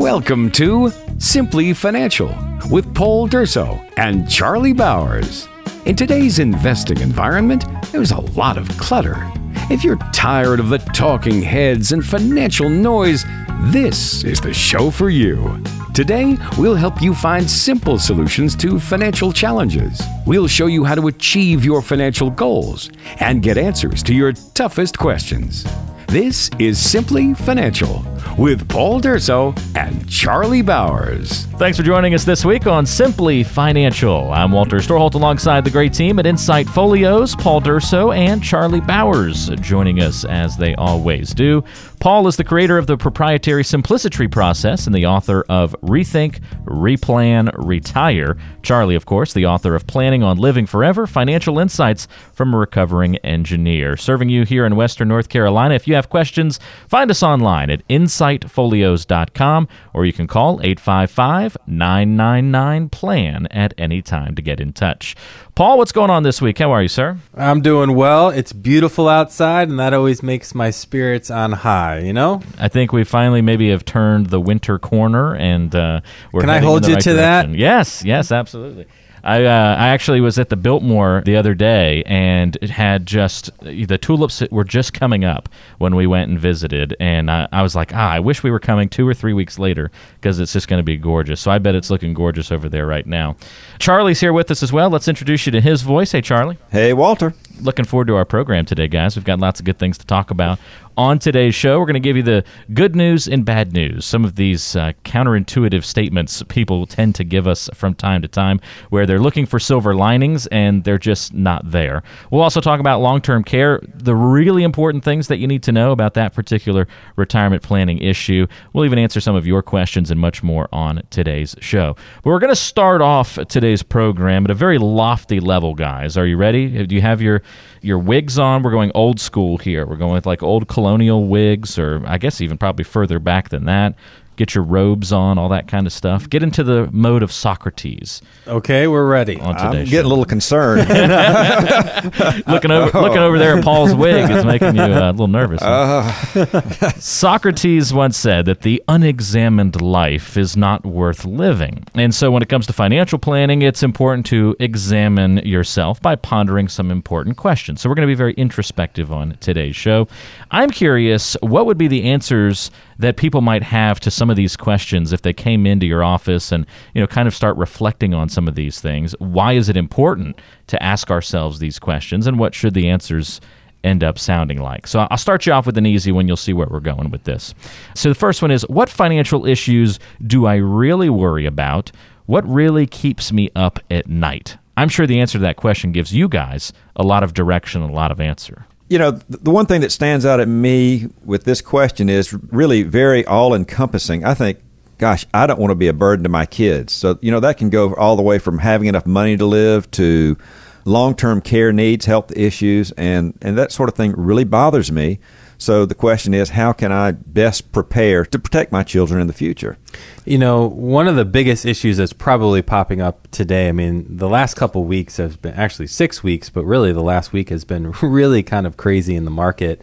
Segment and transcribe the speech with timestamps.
[0.00, 2.34] Welcome to Simply Financial
[2.70, 5.46] with Paul Durso and Charlie Bowers.
[5.84, 9.30] In today's investing environment, there's a lot of clutter.
[9.70, 13.26] If you're tired of the talking heads and financial noise,
[13.64, 15.62] this is the show for you.
[15.92, 20.00] Today, we'll help you find simple solutions to financial challenges.
[20.24, 24.98] We'll show you how to achieve your financial goals and get answers to your toughest
[24.98, 25.66] questions.
[26.10, 28.04] This is Simply Financial
[28.36, 31.46] with Paul Durso and Charlie Bowers.
[31.56, 34.32] Thanks for joining us this week on Simply Financial.
[34.32, 39.50] I'm Walter Storholt alongside the great team at Insight Folios, Paul Durso and Charlie Bowers,
[39.60, 41.62] joining us as they always do.
[42.00, 47.50] Paul is the creator of the proprietary Simplicity process and the author of Rethink, Replan,
[47.54, 48.38] Retire.
[48.62, 53.16] Charlie, of course, the author of Planning on Living Forever Financial Insights from a Recovering
[53.18, 53.98] Engineer.
[53.98, 55.74] Serving you here in Western North Carolina.
[55.74, 62.88] If you have questions, find us online at insightfolios.com or you can call 855 999
[62.88, 65.14] PLAN at any time to get in touch.
[65.54, 66.58] Paul, what's going on this week?
[66.58, 67.18] How are you, sir?
[67.34, 68.28] I'm doing well.
[68.30, 72.42] It's beautiful outside, and that always makes my spirits on high, you know?
[72.58, 76.00] I think we finally maybe have turned the winter corner, and uh,
[76.32, 77.42] we're Can I hold in the you right to that?
[77.42, 77.60] direction.
[77.60, 78.86] Yes, yes, absolutely.
[79.22, 83.50] I uh, I actually was at the Biltmore the other day, and it had just
[83.60, 87.74] the tulips were just coming up when we went and visited, and I, I was
[87.74, 90.68] like, ah, I wish we were coming two or three weeks later because it's just
[90.68, 91.40] going to be gorgeous.
[91.40, 93.36] So I bet it's looking gorgeous over there right now.
[93.78, 94.90] Charlie's here with us as well.
[94.90, 96.12] Let's introduce you to his voice.
[96.12, 96.58] Hey, Charlie.
[96.70, 97.34] Hey, Walter.
[97.60, 99.16] Looking forward to our program today, guys.
[99.16, 100.58] We've got lots of good things to talk about
[100.96, 101.78] on today's show.
[101.78, 102.44] We're going to give you the
[102.74, 104.04] good news and bad news.
[104.04, 108.60] Some of these uh, counterintuitive statements people tend to give us from time to time
[108.90, 112.02] where they're looking for silver linings and they're just not there.
[112.30, 115.72] We'll also talk about long term care, the really important things that you need to
[115.72, 118.46] know about that particular retirement planning issue.
[118.72, 121.96] We'll even answer some of your questions and much more on today's show.
[122.16, 126.18] But we're going to start off today's program at a very lofty level, guys.
[126.18, 126.86] Are you ready?
[126.86, 127.42] Do you have your
[127.82, 128.62] your wigs on?
[128.62, 129.86] We're going old school here.
[129.86, 133.64] We're going with like old colonial wigs, or I guess even probably further back than
[133.64, 133.94] that.
[134.40, 136.26] Get your robes on, all that kind of stuff.
[136.30, 139.38] Get into the mode of Socrates Okay, we're ready.
[139.38, 140.88] on I'm today's getting a little concerned.
[142.48, 145.60] looking over looking over there at Paul's wig is making you uh, a little nervous.
[145.62, 146.90] huh?
[146.98, 151.84] Socrates once said that the unexamined life is not worth living.
[151.94, 156.68] And so when it comes to financial planning, it's important to examine yourself by pondering
[156.68, 157.82] some important questions.
[157.82, 160.08] So we're going to be very introspective on today's show.
[160.50, 162.70] I'm curious what would be the answers
[163.00, 166.52] that people might have to some of these questions if they came into your office
[166.52, 169.14] and, you know, kind of start reflecting on some of these things.
[169.18, 173.40] Why is it important to ask ourselves these questions and what should the answers
[173.82, 174.86] end up sounding like.
[174.86, 176.28] So I'll start you off with an easy one.
[176.28, 177.54] You'll see where we're going with this.
[177.94, 181.90] So the first one is what financial issues do I really worry about?
[182.26, 184.56] What really keeps me up at night?
[184.76, 187.90] I'm sure the answer to that question gives you guys a lot of direction a
[187.90, 188.66] lot of answer.
[188.90, 192.82] You know, the one thing that stands out at me with this question is really
[192.82, 194.24] very all encompassing.
[194.24, 194.58] I think,
[194.98, 196.92] gosh, I don't want to be a burden to my kids.
[196.92, 199.88] So, you know, that can go all the way from having enough money to live
[199.92, 200.36] to
[200.84, 205.20] long term care needs, health issues, and, and that sort of thing really bothers me.
[205.60, 209.34] So the question is, how can I best prepare to protect my children in the
[209.34, 209.76] future?
[210.24, 214.26] You know, one of the biggest issues that's probably popping up today, I mean, the
[214.28, 217.90] last couple weeks has been actually six weeks, but really the last week has been
[218.02, 219.82] really kind of crazy in the market.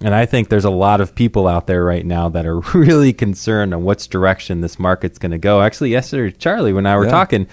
[0.00, 3.12] And I think there's a lot of people out there right now that are really
[3.12, 5.62] concerned on which direction this market's going to go.
[5.62, 7.12] Actually, yesterday, Charlie, when I were Yeah.
[7.12, 7.46] talking,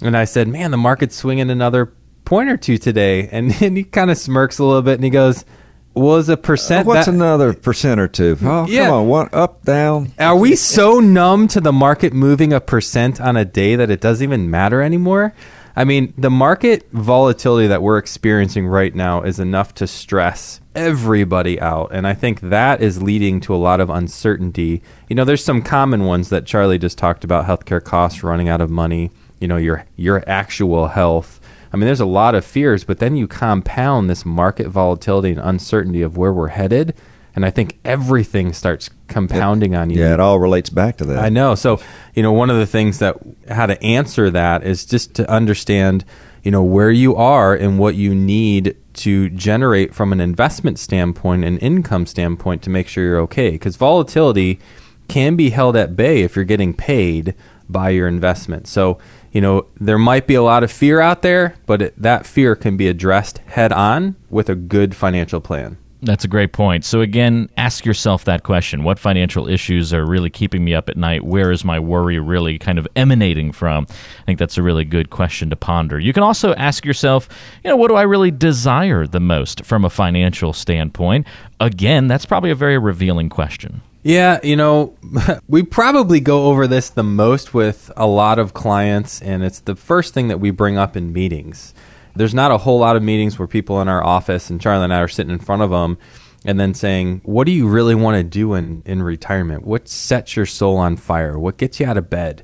[0.00, 1.92] and I said, man, the market's swinging another
[2.24, 3.26] point or two today.
[3.32, 5.44] And, and he kind of smirks a little bit and he goes,
[5.94, 6.86] was a percent.
[6.86, 8.36] What's that- another percent or two?
[8.44, 8.86] Oh, Yeah.
[8.86, 10.12] come on, one up, down.
[10.18, 14.00] Are we so numb to the market moving a percent on a day that it
[14.00, 15.34] doesn't even matter anymore?
[15.76, 21.60] I mean, the market volatility that we're experiencing right now is enough to stress everybody
[21.60, 21.90] out.
[21.92, 24.82] And I think that is leading to a lot of uncertainty.
[25.08, 28.60] You know, there's some common ones that Charlie just talked about healthcare costs running out
[28.60, 29.10] of money,
[29.40, 31.37] you know, your your actual health.
[31.72, 35.40] I mean, there's a lot of fears, but then you compound this market volatility and
[35.40, 36.94] uncertainty of where we're headed.
[37.34, 40.00] And I think everything starts compounding on you.
[40.00, 41.18] Yeah, it all relates back to that.
[41.18, 41.54] I know.
[41.54, 41.80] So,
[42.14, 43.16] you know, one of the things that
[43.48, 46.04] how to answer that is just to understand,
[46.42, 51.44] you know, where you are and what you need to generate from an investment standpoint
[51.44, 53.50] and income standpoint to make sure you're okay.
[53.50, 54.58] Because volatility
[55.06, 57.34] can be held at bay if you're getting paid
[57.68, 58.66] by your investment.
[58.66, 58.98] So,
[59.38, 62.56] you know, there might be a lot of fear out there, but it, that fear
[62.56, 65.78] can be addressed head on with a good financial plan.
[66.02, 66.84] That's a great point.
[66.84, 70.96] So, again, ask yourself that question What financial issues are really keeping me up at
[70.96, 71.22] night?
[71.22, 73.86] Where is my worry really kind of emanating from?
[73.88, 76.00] I think that's a really good question to ponder.
[76.00, 77.28] You can also ask yourself,
[77.62, 81.28] you know, what do I really desire the most from a financial standpoint?
[81.60, 83.82] Again, that's probably a very revealing question.
[84.08, 84.96] Yeah, you know,
[85.48, 89.76] we probably go over this the most with a lot of clients, and it's the
[89.76, 91.74] first thing that we bring up in meetings
[92.18, 94.92] there's not a whole lot of meetings where people in our office and Charlie and
[94.92, 95.98] I are sitting in front of them
[96.44, 99.64] and then saying, What do you really want to do in, in retirement?
[99.64, 101.38] What sets your soul on fire?
[101.38, 102.42] What gets you out of bed?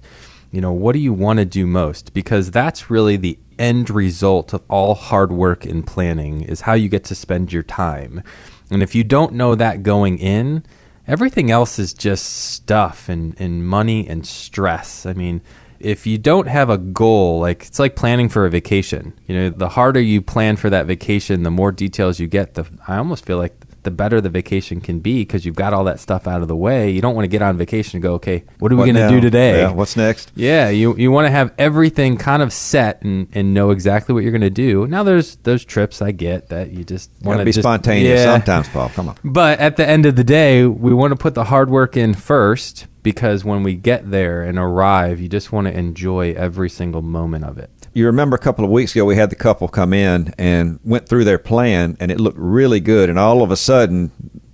[0.53, 2.15] You know, what do you want to do most?
[2.15, 6.89] Because that's really the end result of all hard work and planning is how you
[6.89, 8.23] get to spend your time.
[8.71, 10.65] And if you don't know that going in,
[11.07, 15.07] everything else is just stuff and, and money and stress.
[15.07, 15.43] I mean,
[15.81, 19.13] if you don't have a goal, like it's like planning for a vacation.
[19.27, 22.55] You know, the harder you plan for that vacation, the more details you get.
[22.55, 23.55] The I almost feel like
[23.85, 26.57] the better the vacation can be because you've got all that stuff out of the
[26.57, 26.91] way.
[26.91, 29.09] You don't want to get on vacation and go, okay, what are we going to
[29.09, 29.61] do today?
[29.61, 30.33] Yeah, what's next?
[30.35, 34.23] Yeah, you you want to have everything kind of set and, and know exactly what
[34.23, 34.87] you're going to do.
[34.87, 38.33] Now there's those trips I get that you just want to be just, spontaneous yeah.
[38.33, 38.89] sometimes, Paul.
[38.89, 39.17] Come on.
[39.23, 42.15] But at the end of the day, we want to put the hard work in
[42.15, 47.03] first because when we get there and arrive, you just want to enjoy every single
[47.03, 47.71] moment of it.
[47.95, 51.09] You remember a couple of weeks ago, we had the couple come in and went
[51.09, 53.09] through their plan, and it looked really good.
[53.09, 54.11] And all of a sudden,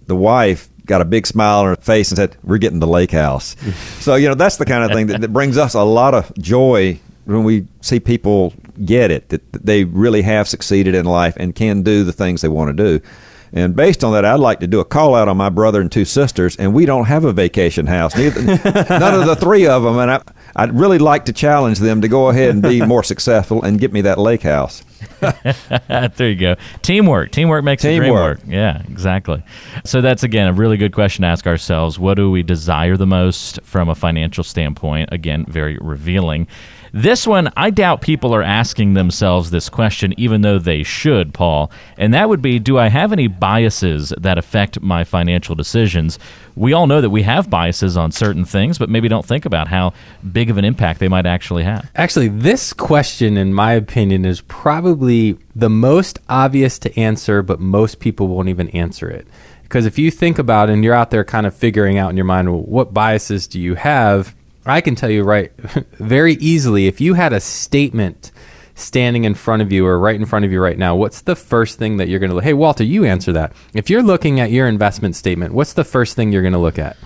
[0.06, 3.12] the wife got a big smile on her face and said, "We're getting the lake
[3.12, 3.56] house."
[4.00, 6.32] so you know that's the kind of thing that, that brings us a lot of
[6.36, 8.52] joy when we see people
[8.84, 12.42] get it that, that they really have succeeded in life and can do the things
[12.42, 13.06] they want to do.
[13.52, 15.90] And based on that, I'd like to do a call out on my brother and
[15.90, 18.16] two sisters, and we don't have a vacation house.
[18.16, 20.22] Neither, none of the three of them, and I,
[20.54, 23.92] I'd really like to challenge them to go ahead and be more successful and get
[23.92, 24.84] me that lake house.
[25.88, 26.56] there you go.
[26.82, 27.30] Teamwork.
[27.32, 28.10] Teamwork makes Teamwork.
[28.12, 28.40] work.
[28.46, 29.42] Yeah, exactly.
[29.84, 31.98] So that's again a really good question to ask ourselves.
[31.98, 35.08] What do we desire the most from a financial standpoint?
[35.12, 36.46] Again, very revealing.
[36.92, 41.70] This one, I doubt people are asking themselves this question, even though they should, Paul.
[41.96, 46.18] And that would be Do I have any biases that affect my financial decisions?
[46.56, 49.68] We all know that we have biases on certain things, but maybe don't think about
[49.68, 49.92] how
[50.32, 51.90] big of an impact they might actually have.
[51.94, 58.00] Actually, this question, in my opinion, is probably the most obvious to answer, but most
[58.00, 59.26] people won't even answer it.
[59.62, 62.16] Because if you think about it and you're out there kind of figuring out in
[62.16, 64.34] your mind, well, what biases do you have?
[64.70, 65.52] I can tell you right
[65.98, 68.32] very easily if you had a statement
[68.74, 71.36] standing in front of you or right in front of you right now, what's the
[71.36, 72.44] first thing that you're going to look?
[72.44, 73.52] Hey, Walter, you answer that.
[73.74, 76.78] If you're looking at your investment statement, what's the first thing you're going to look
[76.78, 76.96] at?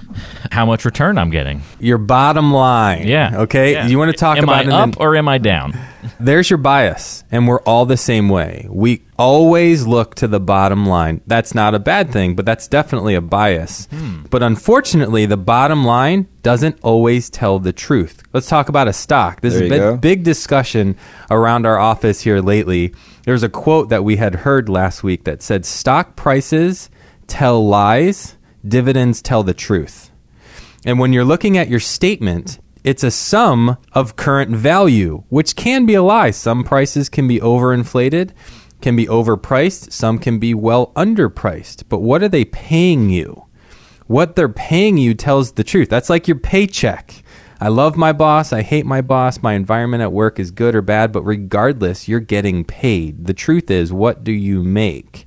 [0.53, 1.63] How much return I'm getting.
[1.81, 3.07] Your bottom line.
[3.07, 3.41] Yeah.
[3.43, 3.73] Okay.
[3.73, 3.87] Yeah.
[3.89, 5.77] You want to talk am about am I up or am I down?
[6.21, 8.67] There's your bias, and we're all the same way.
[8.71, 11.21] We always look to the bottom line.
[11.27, 13.87] That's not a bad thing, but that's definitely a bias.
[13.87, 14.25] Hmm.
[14.31, 18.23] But unfortunately, the bottom line doesn't always tell the truth.
[18.33, 19.41] Let's talk about a stock.
[19.41, 20.97] This there has been a big discussion
[21.31, 22.95] around our office here lately.
[23.25, 26.91] There's a quote that we had heard last week that said stock prices
[27.27, 28.37] tell lies,
[28.67, 30.11] dividends tell the truth.
[30.85, 35.87] And when you're looking at your statement, it's a sum of current value, which can
[35.87, 36.31] be a lie.
[36.31, 38.33] Some prices can be overinflated,
[38.83, 41.85] can be overpriced, some can be well underpriced.
[41.89, 43.47] But what are they paying you?
[44.07, 45.89] What they're paying you tells the truth.
[45.89, 47.25] That's like your paycheck.
[47.59, 48.53] I love my boss.
[48.53, 49.43] I hate my boss.
[49.43, 53.25] My environment at work is good or bad, but regardless, you're getting paid.
[53.25, 55.27] The truth is, what do you make?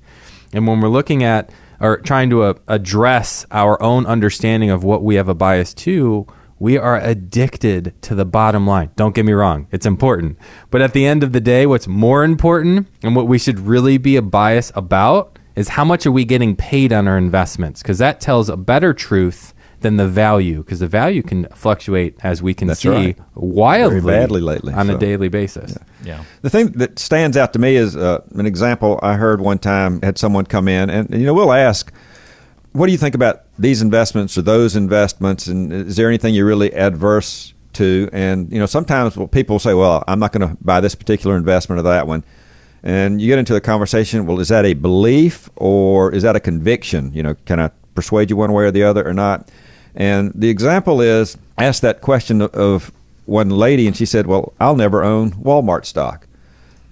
[0.54, 1.50] And when we're looking at
[1.80, 6.28] or trying to uh, address our own understanding of what we have a bias to,
[6.60, 8.92] we are addicted to the bottom line.
[8.96, 10.38] Don't get me wrong, it's important.
[10.72, 13.98] But at the end of the day, what's more important and what we should really
[13.98, 17.82] be a bias about is how much are we getting paid on our investments?
[17.82, 22.42] Because that tells a better truth than the value, because the value can fluctuate as
[22.42, 23.20] we can That's see right.
[23.36, 24.96] wildly Very badly lately on so.
[24.96, 25.78] a daily basis.
[26.04, 26.18] Yeah.
[26.18, 26.24] yeah.
[26.42, 30.02] The thing that stands out to me is uh, an example I heard one time
[30.02, 31.92] had someone come in, and, and you know we'll ask
[32.74, 35.48] what do you think about these investments or those investments?
[35.48, 38.10] And is there anything you're really adverse to?
[38.12, 41.80] And you know, sometimes people say, "Well, I'm not going to buy this particular investment
[41.80, 42.24] or that one."
[42.84, 44.26] And you get into the conversation.
[44.26, 47.12] Well, is that a belief or is that a conviction?
[47.14, 49.50] You know, can I persuade you one way or the other or not?
[49.96, 52.92] And the example is ask that question of
[53.26, 56.28] one lady, and she said, "Well, I'll never own Walmart stock."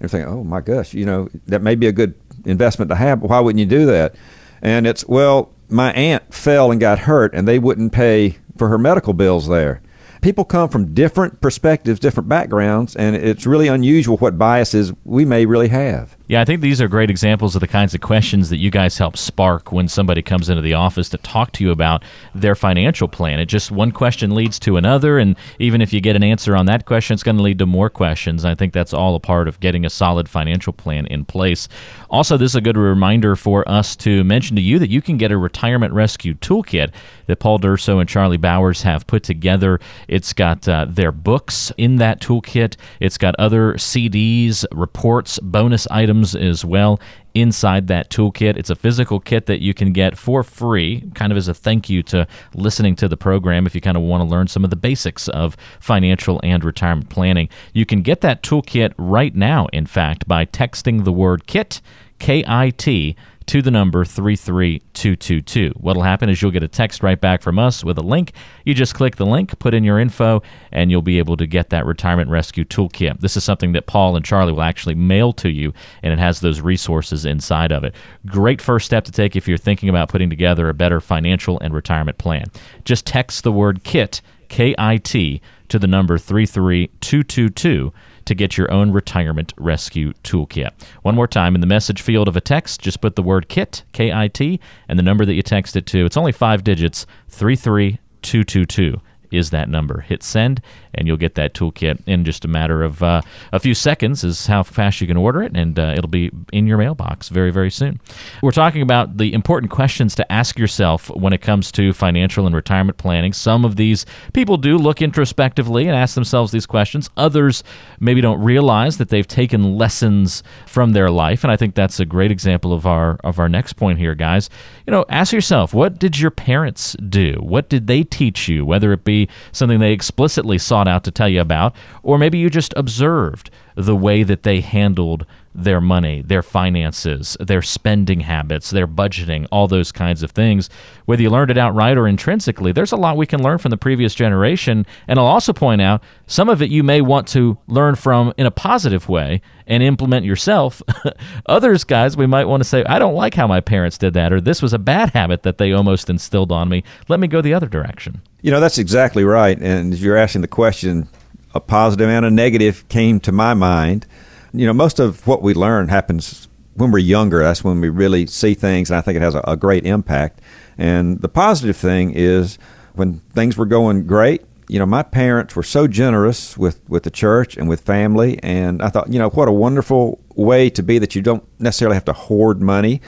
[0.00, 3.20] you're thinking, "Oh my gosh, you know that may be a good investment to have,
[3.20, 4.14] but why wouldn't you do that?"
[4.60, 8.78] And it's well, my aunt fell and got hurt, and they wouldn't pay for her
[8.78, 9.82] medical bills there.
[10.22, 15.46] People come from different perspectives, different backgrounds, and it's really unusual what biases we may
[15.46, 16.15] really have.
[16.28, 18.98] Yeah, I think these are great examples of the kinds of questions that you guys
[18.98, 22.02] help spark when somebody comes into the office to talk to you about
[22.34, 23.38] their financial plan.
[23.38, 26.66] It just one question leads to another, and even if you get an answer on
[26.66, 28.44] that question, it's going to lead to more questions.
[28.44, 31.68] I think that's all a part of getting a solid financial plan in place.
[32.10, 35.18] Also, this is a good reminder for us to mention to you that you can
[35.18, 36.90] get a retirement rescue toolkit
[37.26, 39.78] that Paul Durso and Charlie Bowers have put together.
[40.08, 46.15] It's got uh, their books in that toolkit, it's got other CDs, reports, bonus items
[46.24, 47.00] as well
[47.34, 48.56] inside that toolkit.
[48.56, 51.90] It's a physical kit that you can get for free, kind of as a thank
[51.90, 54.70] you to listening to the program if you kind of want to learn some of
[54.70, 57.48] the basics of financial and retirement planning.
[57.74, 61.82] You can get that toolkit right now, in fact, by texting the word KIT,
[62.18, 65.72] K I T, to the number 33222.
[65.76, 68.32] What'll happen is you'll get a text right back from us with a link.
[68.64, 71.70] You just click the link, put in your info, and you'll be able to get
[71.70, 73.20] that retirement rescue toolkit.
[73.20, 75.72] This is something that Paul and Charlie will actually mail to you,
[76.02, 77.94] and it has those resources inside of it.
[78.26, 81.72] Great first step to take if you're thinking about putting together a better financial and
[81.72, 82.46] retirement plan.
[82.84, 87.92] Just text the word KIT, K I T, to the number 33222
[88.26, 90.70] to get your own retirement rescue toolkit.
[91.02, 93.84] One more time, in the message field of a text, just put the word KIT,
[93.92, 96.04] K I T, and the number that you text it to.
[96.04, 99.00] It's only five digits, 33222
[99.36, 100.00] is that number.
[100.00, 100.62] Hit send,
[100.94, 104.46] and you'll get that toolkit in just a matter of uh, a few seconds, is
[104.46, 107.70] how fast you can order it, and uh, it'll be in your mailbox very, very
[107.70, 108.00] soon.
[108.42, 112.54] We're talking about the important questions to ask yourself when it comes to financial and
[112.54, 113.32] retirement planning.
[113.32, 117.62] Some of these people do look introspectively and ask themselves these questions, others
[118.00, 122.06] maybe don't realize that they've taken lessons from their life, and I think that's a
[122.06, 124.48] great example of our, of our next point here, guys.
[124.86, 127.34] You know, ask yourself, what did your parents do?
[127.40, 131.28] What did they teach you, whether it be something they explicitly sought out to tell
[131.28, 136.42] you about, or maybe you just observed the way that they handled their money, their
[136.42, 140.68] finances, their spending habits, their budgeting, all those kinds of things.
[141.06, 143.76] Whether you learned it outright or intrinsically, there's a lot we can learn from the
[143.76, 144.84] previous generation.
[145.08, 148.46] And I'll also point out some of it you may want to learn from in
[148.46, 150.82] a positive way and implement yourself.
[151.46, 154.32] Others, guys, we might want to say, I don't like how my parents did that,
[154.32, 156.84] or this was a bad habit that they almost instilled on me.
[157.08, 158.20] Let me go the other direction.
[158.46, 159.58] You know, that's exactly right.
[159.58, 161.08] And as you're asking the question,
[161.52, 164.06] a positive and a negative came to my mind.
[164.52, 167.42] You know, most of what we learn happens when we're younger.
[167.42, 170.42] That's when we really see things, and I think it has a, a great impact.
[170.78, 172.56] And the positive thing is
[172.94, 177.10] when things were going great, you know, my parents were so generous with, with the
[177.10, 178.38] church and with family.
[178.44, 181.96] And I thought, you know, what a wonderful way to be that you don't necessarily
[181.96, 183.02] have to hoard money,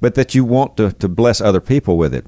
[0.00, 2.24] but that you want to, to bless other people with it.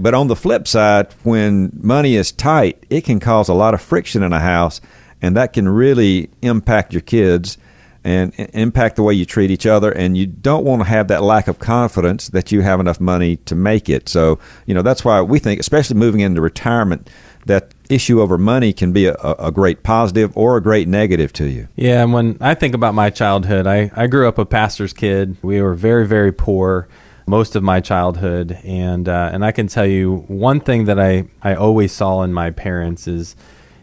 [0.00, 3.80] But on the flip side, when money is tight, it can cause a lot of
[3.80, 4.80] friction in a house,
[5.20, 7.58] and that can really impact your kids
[8.04, 9.90] and impact the way you treat each other.
[9.90, 13.36] And you don't want to have that lack of confidence that you have enough money
[13.38, 14.08] to make it.
[14.08, 17.10] So, you know, that's why we think, especially moving into retirement,
[17.46, 21.48] that issue over money can be a, a, great positive or a great negative to
[21.48, 21.68] you.
[21.76, 25.36] Yeah, and when I think about my childhood, I, I grew up a pastor's kid.
[25.42, 26.88] We were very, very poor
[27.28, 31.24] most of my childhood, and uh, and I can tell you one thing that I,
[31.42, 33.36] I always saw in my parents is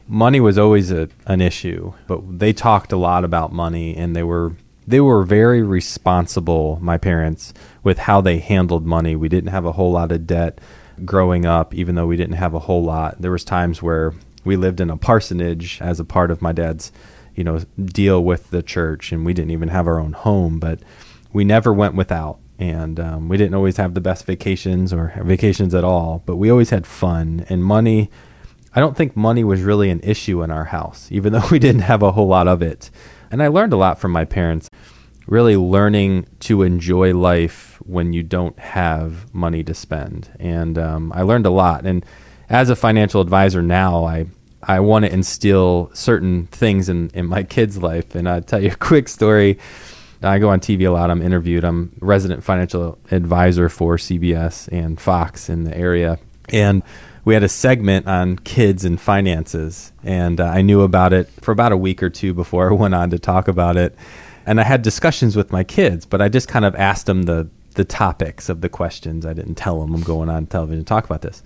[0.07, 4.23] money was always a, an issue, but they talked a lot about money, and they
[4.23, 4.55] were
[4.87, 6.79] they were very responsible.
[6.81, 9.15] My parents with how they handled money.
[9.15, 10.59] We didn't have a whole lot of debt
[11.03, 13.21] growing up, even though we didn't have a whole lot.
[13.21, 16.91] There was times where we lived in a parsonage as a part of my dad's
[17.35, 20.79] you know deal with the church, and we didn't even have our own home, but
[21.31, 25.75] we never went without and um, we didn't always have the best vacations or vacations
[25.75, 28.09] at all, but we always had fun and money.
[28.73, 31.81] I don't think money was really an issue in our house, even though we didn't
[31.81, 32.89] have a whole lot of it.
[33.31, 34.69] And I learned a lot from my parents,
[35.27, 40.29] really learning to enjoy life when you don't have money to spend.
[40.39, 41.85] And um, I learned a lot.
[41.85, 42.05] And
[42.49, 44.27] as a financial advisor now, I
[44.67, 48.15] I want to instill certain things in, in my kids' life.
[48.15, 49.59] And I'll tell you a quick story.
[50.25, 51.11] I go on TV a lot.
[51.11, 51.63] I'm interviewed.
[51.63, 56.19] I'm resident financial advisor for CBS and Fox in the area.
[56.49, 56.83] And
[57.25, 59.91] we had a segment on kids and finances.
[60.03, 62.95] And uh, I knew about it for about a week or two before I went
[62.95, 63.95] on to talk about it.
[64.45, 67.49] And I had discussions with my kids, but I just kind of asked them the,
[67.73, 69.25] the topics of the questions.
[69.25, 71.41] I didn't tell them I'm going on television to talk about this.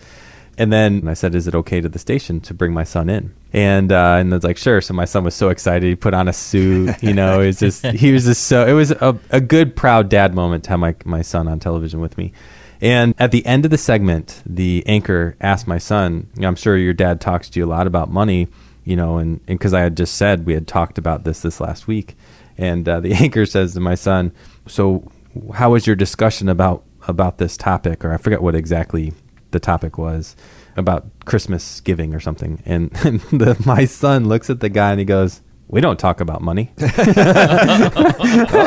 [0.60, 3.34] And then I said, "Is it okay to the station to bring my son in?"
[3.54, 5.88] And uh, and it's like, "Sure." So my son was so excited.
[5.88, 7.02] He put on a suit.
[7.02, 8.68] You know, was just he was just so.
[8.68, 12.02] It was a, a good, proud dad moment to have my my son on television
[12.02, 12.34] with me.
[12.82, 16.94] And at the end of the segment, the anchor asked my son, "I'm sure your
[16.94, 18.50] dad talks to you a lot about money."
[18.84, 21.88] You know, and because I had just said we had talked about this this last
[21.88, 22.18] week,
[22.58, 24.34] And uh, the anchor says to my son,
[24.68, 25.10] "So,
[25.54, 29.14] how was your discussion about about this topic?" Or I forget what exactly
[29.52, 30.36] the topic was
[30.76, 32.62] about Christmas giving or something.
[32.66, 36.22] And, and the, my son looks at the guy and he goes, "We don't talk
[36.22, 36.72] about money."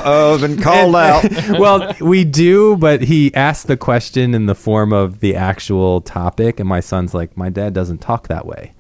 [0.04, 1.24] oh, been called out.
[1.58, 6.60] well, we do, but he asked the question in the form of the actual topic,
[6.60, 8.74] and my son's like, "My dad doesn't talk that way."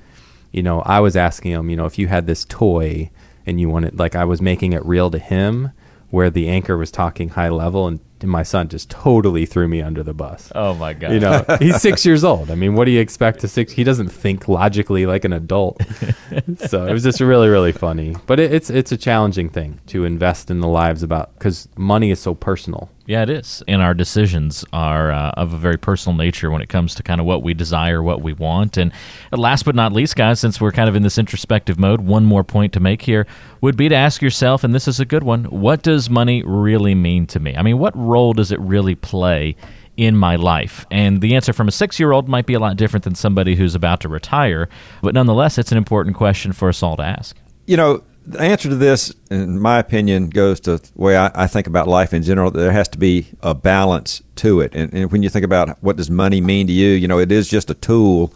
[0.52, 3.10] You know, I was asking him, you know, if you had this toy
[3.46, 5.70] and you wanted, like, I was making it real to him,
[6.10, 8.00] where the anchor was talking high level, and
[8.30, 10.50] my son just totally threw me under the bus.
[10.54, 11.12] Oh my god!
[11.12, 12.50] You know, he's six years old.
[12.50, 13.72] I mean, what do you expect to six?
[13.72, 15.80] He doesn't think logically like an adult.
[16.68, 18.16] so it was just really, really funny.
[18.26, 22.10] But it, it's it's a challenging thing to invest in the lives about because money
[22.10, 22.90] is so personal.
[23.04, 23.64] Yeah, it is.
[23.66, 27.20] And our decisions are uh, of a very personal nature when it comes to kind
[27.20, 28.76] of what we desire, what we want.
[28.76, 28.92] And
[29.32, 32.44] last but not least, guys, since we're kind of in this introspective mode, one more
[32.44, 33.26] point to make here
[33.60, 36.94] would be to ask yourself, and this is a good one what does money really
[36.94, 37.56] mean to me?
[37.56, 39.56] I mean, what role does it really play?
[39.96, 40.86] in my life?
[40.90, 43.56] And the answer from a six year old might be a lot different than somebody
[43.56, 44.68] who's about to retire,
[45.02, 47.36] but nonetheless, it's an important question for us all to ask.
[47.66, 51.46] You know, the answer to this, in my opinion, goes to the way I, I,
[51.46, 52.50] think about life in general.
[52.50, 54.74] There has to be a balance to it.
[54.74, 57.32] And, and, when you think about what does money mean to you, you know, it
[57.32, 58.32] is just a tool.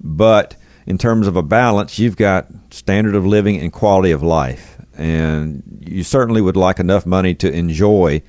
[0.00, 0.56] But
[0.86, 4.76] in terms of a balance, you've got standard of living and quality of life.
[4.94, 8.22] And you certainly would like enough money to enjoy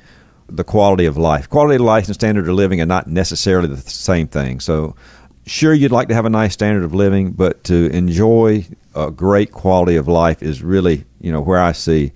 [0.56, 1.50] the quality of life.
[1.50, 4.60] Quality of life and standard of living are not necessarily the same thing.
[4.60, 4.96] So,
[5.46, 8.66] sure, you'd like to have a nice standard of living, but to enjoy
[8.96, 12.12] a great quality of life is really, you know, where I see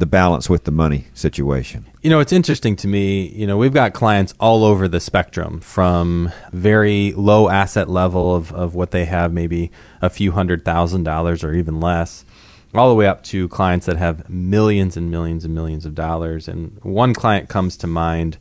[0.00, 1.84] the balance with the money situation.
[2.00, 3.28] You know, it's interesting to me.
[3.28, 8.50] You know, we've got clients all over the spectrum from very low asset level of,
[8.52, 9.70] of what they have, maybe
[10.00, 12.24] a few hundred thousand dollars or even less,
[12.74, 16.48] all the way up to clients that have millions and millions and millions of dollars.
[16.48, 18.38] And one client comes to mind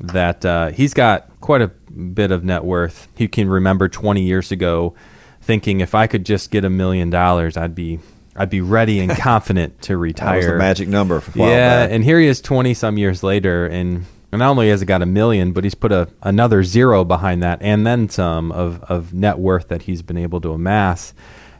[0.00, 3.08] that uh, he's got quite a bit of net worth.
[3.14, 4.94] He can remember 20 years ago
[5.42, 8.00] thinking if I could just get a million dollars, I'd be
[8.36, 10.32] I'd be ready and confident to retire.
[10.32, 11.22] That was the magic number.
[11.34, 11.92] yeah, back.
[11.92, 15.06] and here he is 20 some years later, and not only has he got a
[15.06, 19.38] million, but he's put a another zero behind that, and then some of of net
[19.38, 21.12] worth that he's been able to amass.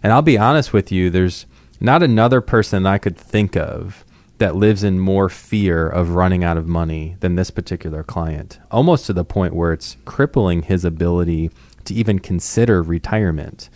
[0.02, 1.46] And I'll be honest with you, there's
[1.80, 4.04] not another person I could think of
[4.38, 9.06] that lives in more fear of running out of money than this particular client, almost
[9.06, 11.50] to the point where it's crippling his ability
[11.84, 13.68] to even consider retirement.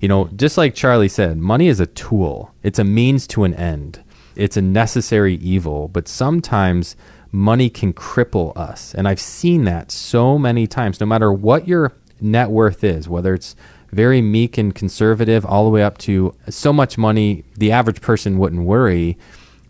[0.00, 3.54] You know, just like Charlie said, money is a tool, it's a means to an
[3.54, 4.02] end,
[4.34, 6.96] it's a necessary evil, but sometimes
[7.32, 8.94] money can cripple us.
[8.94, 13.34] And I've seen that so many times, no matter what your net worth is, whether
[13.34, 13.54] it's
[13.92, 18.38] very meek and conservative all the way up to so much money the average person
[18.38, 19.18] wouldn't worry.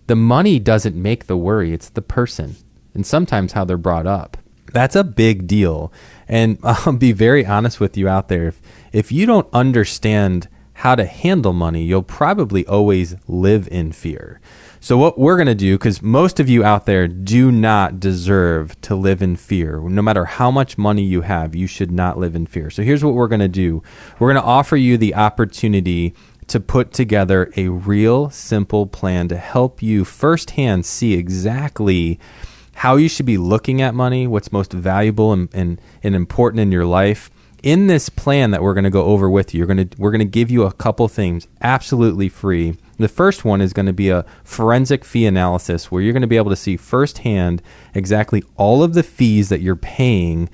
[0.06, 2.56] The money doesn't make the worry, it's the person
[2.96, 4.38] and sometimes how they're brought up.
[4.72, 5.92] That's a big deal.
[6.26, 8.48] And I'll be very honest with you out there.
[8.48, 8.60] If,
[8.92, 14.40] if you don't understand how to handle money, you'll probably always live in fear.
[14.86, 18.80] So, what we're going to do, because most of you out there do not deserve
[18.82, 19.80] to live in fear.
[19.80, 22.70] No matter how much money you have, you should not live in fear.
[22.70, 23.82] So, here's what we're going to do
[24.20, 26.14] we're going to offer you the opportunity
[26.46, 32.20] to put together a real simple plan to help you firsthand see exactly
[32.74, 36.70] how you should be looking at money, what's most valuable and, and, and important in
[36.70, 37.28] your life.
[37.60, 40.12] In this plan that we're going to go over with you, you're going to, we're
[40.12, 42.76] going to give you a couple things absolutely free.
[42.98, 46.26] The first one is going to be a forensic fee analysis where you're going to
[46.26, 47.62] be able to see firsthand
[47.94, 50.48] exactly all of the fees that you're paying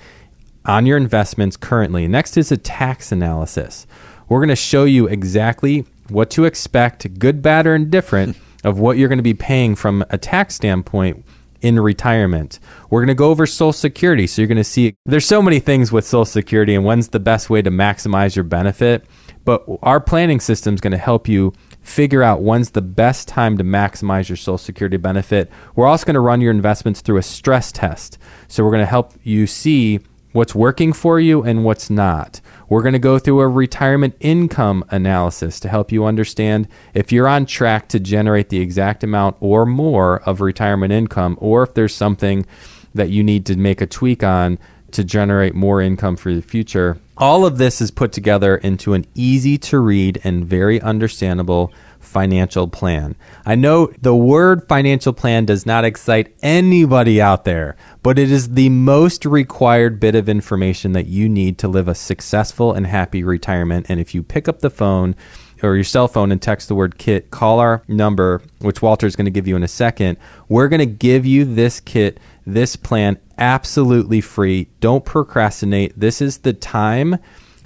[0.65, 2.09] on your investments currently.
[2.09, 3.87] Next is a tax analysis.
[4.29, 8.97] We're going to show you exactly what to expect, good, bad, or indifferent, of what
[8.97, 11.25] you're going to be paying from a tax standpoint
[11.61, 12.59] in retirement.
[12.91, 14.27] We're going to go over Social Security.
[14.27, 17.21] So you're going to see there's so many things with Social Security and when's the
[17.21, 19.05] best way to maximize your benefit.
[19.45, 23.59] But our planning system is going to help you figure out when's the best time
[23.59, 25.51] to maximize your Social Security benefit.
[25.75, 28.19] We're also going to run your investments through a stress test.
[28.49, 30.01] So we're going to help you see
[30.33, 32.41] what's working for you and what's not.
[32.69, 37.29] We're going to go through a retirement income analysis to help you understand if you're
[37.29, 41.95] on track to generate the exact amount or more of retirement income, or if there's
[41.95, 42.47] something
[42.95, 44.59] that you need to make a tweak on
[44.93, 46.99] to generate more income for the future.
[47.17, 52.69] All of this is put together into an easy to read and very understandable financial
[52.69, 53.15] plan.
[53.47, 58.51] I know the word financial plan does not excite anybody out there, but it is
[58.51, 63.23] the most required bit of information that you need to live a successful and happy
[63.23, 63.87] retirement.
[63.89, 65.17] And if you pick up the phone,
[65.63, 69.17] or your cell phone and text the word kit, call our number, which Walter is
[69.17, 70.19] going to give you in a second.
[70.49, 74.69] We're going to give you this kit, this plan absolutely free.
[74.81, 75.99] Don't procrastinate.
[75.99, 77.19] This is the time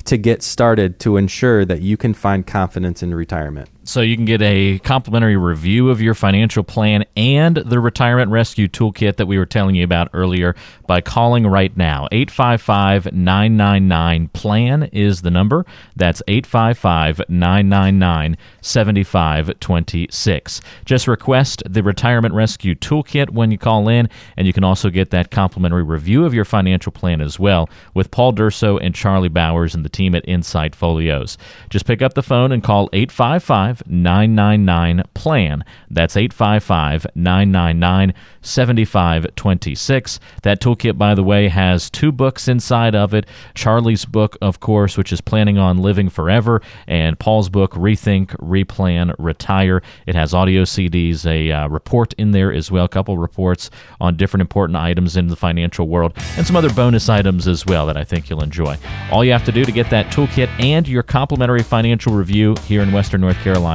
[0.05, 3.69] to get started to ensure that you can find confidence in retirement.
[3.87, 8.67] So you can get a complimentary review of your financial plan and the retirement rescue
[8.67, 10.57] toolkit that we were telling you about earlier
[10.89, 12.09] by calling right now.
[12.11, 15.65] 855 999 PLAN is the number.
[15.95, 20.61] That's 855 999 7526.
[20.85, 25.11] Just request the retirement rescue toolkit when you call in, and you can also get
[25.11, 29.77] that complimentary review of your financial plan as well with Paul Durso and Charlie Bowers
[29.77, 31.39] and the team at Insight Folios.
[31.71, 35.65] Just pick up the phone and call 855 999 PLAN.
[35.91, 40.21] That's 855 999 7526.
[40.43, 44.97] That toolkit, by the way, has two books inside of it Charlie's book, of course,
[44.97, 49.83] which is Planning on Living Forever, and Paul's book, Rethink, Replan, Retire.
[50.07, 54.17] It has audio CDs, a uh, report in there as well, a couple reports on
[54.17, 57.97] different important items in the financial world, and some other bonus items as well that
[57.97, 58.77] I think you'll enjoy.
[59.11, 62.83] All you have to do to get that toolkit and your complimentary financial review here
[62.83, 63.66] in Western North Carolina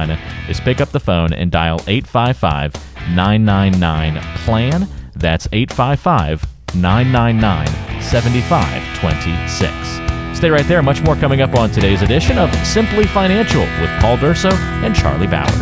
[0.48, 2.74] is pick up the phone and dial 855
[3.14, 4.88] 999 PLAN.
[5.14, 10.36] That's 855 999 7526.
[10.36, 10.82] Stay right there.
[10.82, 14.50] Much more coming up on today's edition of Simply Financial with Paul Durso
[14.82, 15.52] and Charlie Bowers.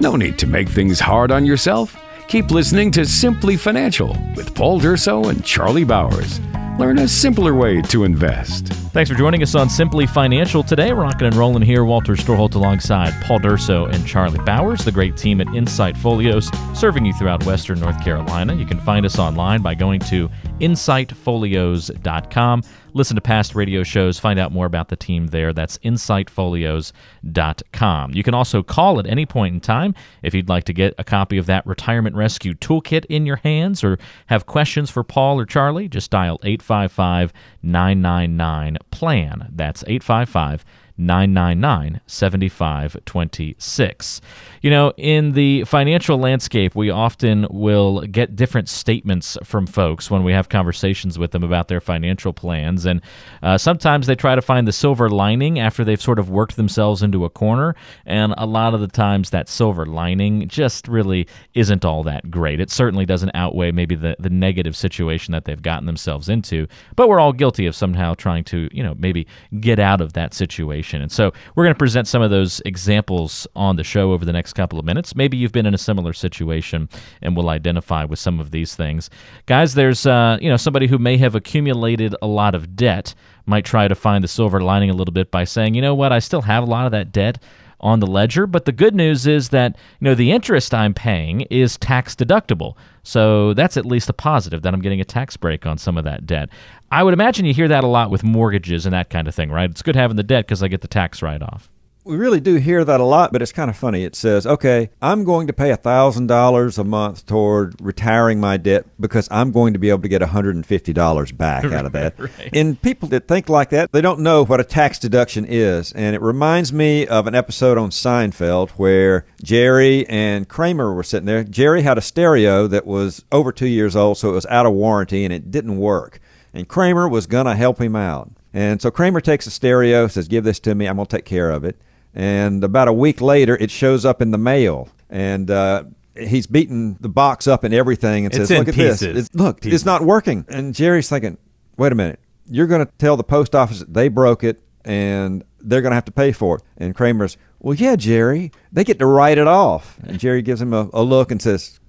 [0.00, 2.03] No need to make things hard on yourself.
[2.34, 6.40] Keep listening to Simply Financial with Paul Durso and Charlie Bowers.
[6.80, 8.66] Learn a simpler way to invest.
[8.66, 10.90] Thanks for joining us on Simply Financial today.
[10.90, 11.84] Rocking and rolling here.
[11.84, 17.04] Walter Storholt alongside Paul Durso and Charlie Bowers, the great team at Insight Folios, serving
[17.04, 18.56] you throughout Western North Carolina.
[18.56, 22.62] You can find us online by going to insightfolios.com.
[22.96, 25.52] Listen to past radio shows, find out more about the team there.
[25.52, 28.12] That's insightfolios.com.
[28.12, 31.02] You can also call at any point in time if you'd like to get a
[31.02, 35.44] copy of that retirement rescue toolkit in your hands or have questions for Paul or
[35.44, 35.88] Charlie.
[35.88, 39.48] Just dial 855 999 PLAN.
[39.52, 40.64] That's 855
[40.96, 44.20] 999 7526.
[44.62, 50.22] You know, in the financial landscape, we often will get different statements from folks when
[50.22, 52.86] we have conversations with them about their financial plans.
[52.86, 53.00] And
[53.42, 57.02] uh, sometimes they try to find the silver lining after they've sort of worked themselves
[57.02, 57.74] into a corner.
[58.06, 62.60] And a lot of the times, that silver lining just really isn't all that great.
[62.60, 66.68] It certainly doesn't outweigh maybe the, the negative situation that they've gotten themselves into.
[66.94, 69.26] But we're all guilty of somehow trying to, you know, maybe
[69.58, 71.02] get out of that situation situation.
[71.02, 74.32] And so we're going to present some of those examples on the show over the
[74.32, 75.16] next couple of minutes.
[75.16, 76.88] Maybe you've been in a similar situation
[77.22, 79.10] and will identify with some of these things.
[79.46, 83.14] Guys, there's uh, you know somebody who may have accumulated a lot of debt
[83.46, 86.12] might try to find the silver lining a little bit by saying, you know what,
[86.12, 87.38] I still have a lot of that debt
[87.80, 88.46] on the ledger.
[88.46, 92.76] But the good news is that you know the interest I'm paying is tax deductible,
[93.02, 96.04] so that's at least a positive that I'm getting a tax break on some of
[96.04, 96.48] that debt.
[96.94, 99.50] I would imagine you hear that a lot with mortgages and that kind of thing,
[99.50, 99.68] right?
[99.68, 101.68] It's good having the debt because I get the tax write off
[102.04, 104.04] we really do hear that a lot, but it's kind of funny.
[104.04, 109.26] It says, okay, I'm going to pay $1,000 a month toward retiring my debt because
[109.30, 112.14] I'm going to be able to get $150 back out of that.
[112.18, 112.50] right.
[112.52, 115.92] And people that think like that, they don't know what a tax deduction is.
[115.92, 121.26] And it reminds me of an episode on Seinfeld where Jerry and Kramer were sitting
[121.26, 121.42] there.
[121.42, 124.72] Jerry had a stereo that was over two years old, so it was out of
[124.72, 126.20] warranty and it didn't work.
[126.54, 128.30] And Kramer was going to help him out.
[128.54, 131.24] And so Kramer takes a stereo, says, Give this to me, I'm going to take
[131.24, 131.76] care of it.
[132.14, 134.88] And about a week later, it shows up in the mail.
[135.10, 135.84] And uh,
[136.16, 139.00] he's beating the box up and everything and it's says, "Look at pieces.
[139.00, 139.26] this!
[139.26, 139.80] It's, look, pieces.
[139.80, 141.38] it's not working." And Jerry's thinking,
[141.76, 145.44] "Wait a minute, you're going to tell the post office that they broke it and
[145.60, 148.98] they're going to have to pay for it." And Kramer's, "Well, yeah, Jerry, they get
[149.00, 151.80] to write it off." And Jerry gives him a, a look and says,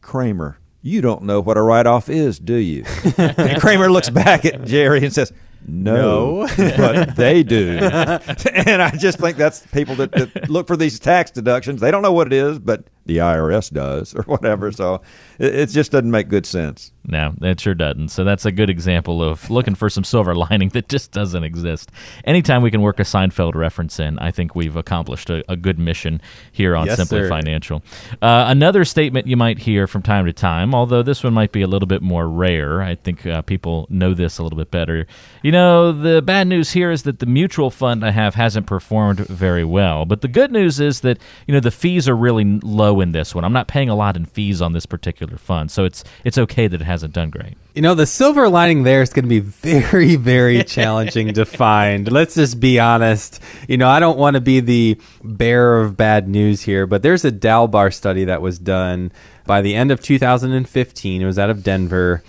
[0.00, 2.84] "Kramer, you don't know what a write off is, do you?"
[3.16, 5.32] and Kramer looks back at Jerry and says.
[5.66, 6.76] No, no.
[6.76, 7.78] but they do.
[7.80, 11.80] and I just think that's people that, that, look for these tax deductions.
[11.80, 14.72] They don't know what it is, but the IRS does or whatever.
[14.72, 15.02] So
[15.38, 16.92] it, it just doesn't make good sense.
[17.04, 18.08] No, it sure doesn't.
[18.08, 21.90] So that's a good example of looking for some silver lining that just doesn't exist.
[22.24, 25.78] Anytime we can work a Seinfeld reference in, I think we've accomplished a, a good
[25.78, 26.20] mission
[26.52, 27.28] here on yes, Simply sir.
[27.28, 27.82] Financial.
[28.20, 31.62] Uh, another statement you might hear from time to time, although this one might be
[31.62, 32.82] a little bit more rare.
[32.82, 35.06] I think uh, people know this a little bit better.
[35.42, 39.20] You know, the bad news here is that the mutual fund I have hasn't performed
[39.26, 42.91] very well, but the good news is that you know the fees are really low
[42.92, 43.44] low in this one.
[43.44, 46.66] I'm not paying a lot in fees on this particular fund, so it's it's okay
[46.66, 47.56] that it hasn't done great.
[47.74, 52.10] You know, the silver lining there is going to be very, very challenging to find.
[52.10, 53.40] Let's just be honest.
[53.68, 57.24] You know, I don't want to be the bearer of bad news here, but there's
[57.24, 59.12] a Dalbar study that was done
[59.46, 61.22] by the end of 2015.
[61.22, 62.22] It was out of Denver.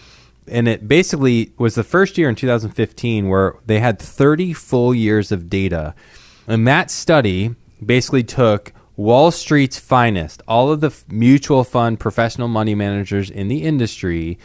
[0.45, 5.31] And it basically was the first year in 2015 where they had 30 full years
[5.31, 5.95] of data.
[6.47, 12.75] And that study basically took Wall Street's finest, all of the mutual fund professional money
[12.75, 14.37] managers in the industry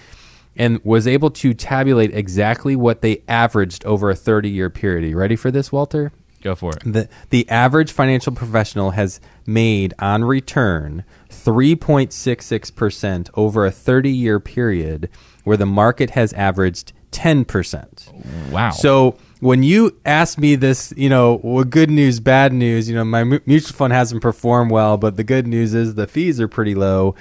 [0.56, 5.04] and was able to tabulate exactly what they averaged over a 30 year period.
[5.04, 6.12] Are you ready for this, Walter?
[6.42, 6.82] Go for it.
[6.84, 15.08] The, the average financial professional has made on return 3.66% over a 30 year period,
[15.44, 18.50] where the market has averaged 10%.
[18.50, 18.70] Wow.
[18.70, 23.24] So when you ask me this, you know, good news, bad news, you know, my
[23.24, 27.14] mutual fund hasn't performed well, but the good news is the fees are pretty low.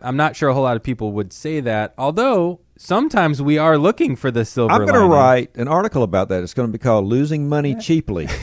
[0.00, 3.76] I'm not sure a whole lot of people would say that, although sometimes we are
[3.76, 4.72] looking for the silver.
[4.72, 6.42] I'm going to write an article about that.
[6.42, 8.26] It's going to be called "Losing Money Cheaply."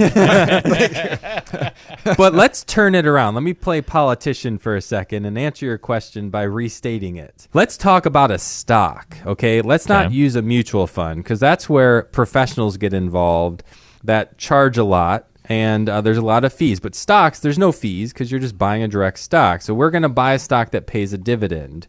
[2.17, 3.33] but let's turn it around.
[3.33, 7.47] Let me play politician for a second and answer your question by restating it.
[7.53, 9.61] Let's talk about a stock, okay?
[9.61, 10.15] Let's not Okay.
[10.15, 13.63] use a mutual fund because that's where professionals get involved
[14.03, 16.79] that charge a lot and uh, there's a lot of fees.
[16.79, 19.61] But stocks, there's no fees because you're just buying a direct stock.
[19.61, 21.87] So we're going to buy a stock that pays a dividend.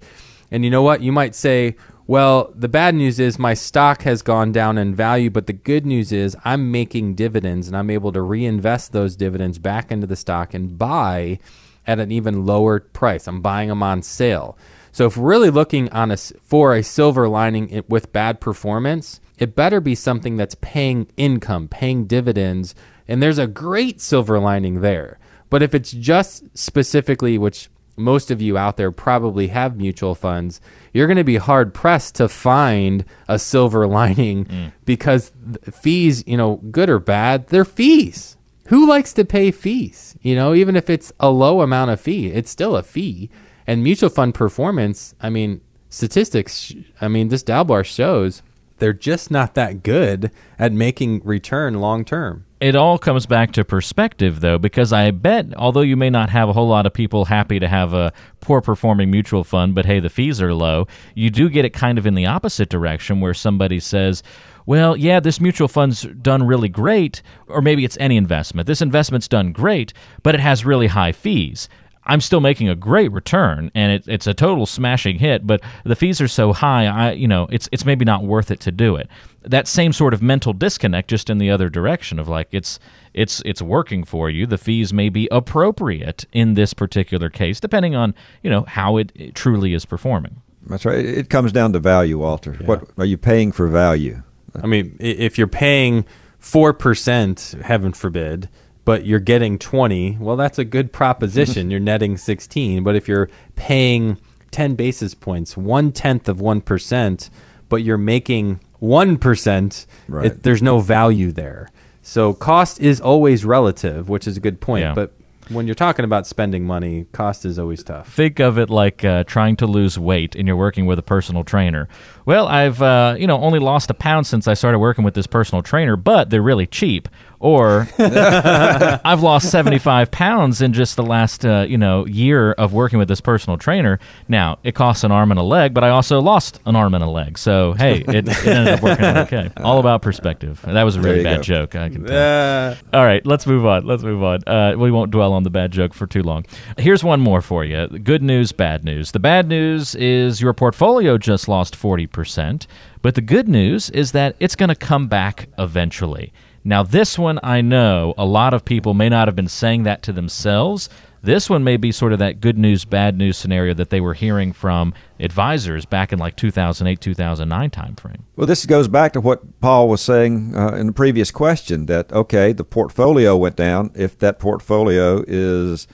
[0.51, 1.01] And you know what?
[1.03, 1.77] You might say,
[2.07, 5.85] well, the bad news is my stock has gone down in value, but the good
[5.85, 10.17] news is I'm making dividends and I'm able to reinvest those dividends back into the
[10.17, 11.39] stock and buy
[11.87, 13.27] at an even lower price.
[13.27, 14.57] I'm buying them on sale.
[14.93, 19.55] So if we're really looking on a for a silver lining with bad performance, it
[19.55, 22.75] better be something that's paying income, paying dividends,
[23.07, 25.19] and there's a great silver lining there.
[25.51, 30.61] But if it's just specifically, which most of you out there probably have mutual funds,
[30.93, 34.73] you're going to be hard pressed to find a silver lining mm.
[34.85, 35.33] because
[35.63, 38.37] fees, you know, good or bad, they're fees.
[38.69, 40.17] Who likes to pay fees?
[40.23, 43.31] You know, even if it's a low amount of fee, it's still a fee.
[43.67, 48.43] And mutual fund performance, I mean, statistics, I mean, this Dalbar shows
[48.79, 52.46] they're just not that good at making return long term.
[52.59, 56.49] It all comes back to perspective, though, because I bet, although you may not have
[56.49, 60.01] a whole lot of people happy to have a poor performing mutual fund, but hey,
[60.01, 63.35] the fees are low, you do get it kind of in the opposite direction where
[63.35, 64.23] somebody says,
[64.65, 68.67] well, yeah, this mutual fund's done really great, or maybe it's any investment.
[68.67, 69.93] This investment's done great,
[70.23, 71.69] but it has really high fees.
[72.07, 75.47] I'm still making a great return, and it, it's a total smashing hit.
[75.47, 78.61] But the fees are so high, I you know it's it's maybe not worth it
[78.61, 79.09] to do it.
[79.43, 82.79] That same sort of mental disconnect, just in the other direction of like it's
[83.15, 84.47] it's it's working for you.
[84.47, 89.13] The fees may be appropriate in this particular case, depending on you know how it,
[89.15, 90.43] it truly is performing.
[90.67, 91.05] That's right.
[91.05, 92.55] It comes down to value, Walter.
[92.65, 94.23] What are you paying for value?
[94.61, 96.05] I mean, if you're paying
[96.41, 98.49] 4%, heaven forbid,
[98.87, 101.71] but you're getting 20, well, that's a good proposition.
[101.71, 102.83] you're netting 16.
[102.83, 104.17] But if you're paying
[104.53, 107.31] 10 basis points, one tenth of 1%,
[107.69, 110.27] but you're making 1%, Right.
[110.27, 111.69] it, there's no value there.
[112.03, 114.83] So cost is always relative, which is a good point.
[114.83, 114.95] Yeah.
[114.95, 115.13] But
[115.49, 118.13] when you're talking about spending money, cost is always tough.
[118.13, 121.45] Think of it like uh, trying to lose weight and you're working with a personal
[121.45, 121.89] trainer.
[122.25, 125.27] Well, I've uh, you know only lost a pound since I started working with this
[125.27, 127.09] personal trainer, but they're really cheap.
[127.39, 132.99] Or I've lost 75 pounds in just the last uh, you know year of working
[132.99, 133.99] with this personal trainer.
[134.29, 137.05] Now it costs an arm and a leg, but I also lost an arm and
[137.05, 137.39] a leg.
[137.39, 139.51] So hey, it, it ended up working out okay.
[139.63, 140.61] All about perspective.
[140.63, 141.43] That was a really bad go.
[141.43, 141.77] joke.
[141.77, 142.77] I can tell.
[142.93, 143.87] All right, let's move on.
[143.87, 144.43] Let's move on.
[144.47, 146.45] Uh, we won't dwell on the bad joke for too long.
[146.79, 149.13] Here's one more for you good news, bad news.
[149.13, 152.67] The bad news is your portfolio just lost 40%,
[153.03, 156.33] but the good news is that it's going to come back eventually.
[156.67, 160.03] Now, this one I know a lot of people may not have been saying that
[160.03, 160.89] to themselves.
[161.23, 164.15] This one may be sort of that good news, bad news scenario that they were
[164.15, 168.23] hearing from advisors back in like 2008, 2009 timeframe.
[168.35, 172.13] Well, this goes back to what Paul was saying uh, in the previous question that,
[172.13, 173.93] okay, the portfolio went down.
[173.95, 175.87] If that portfolio is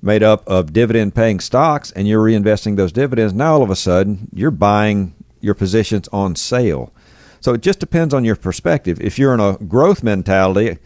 [0.00, 3.76] made up of dividend paying stocks and you're reinvesting those dividends, now all of a
[3.76, 6.92] sudden you're buying your positions on sale.
[7.40, 9.00] So it just depends on your perspective.
[9.00, 10.78] If you're in a growth mentality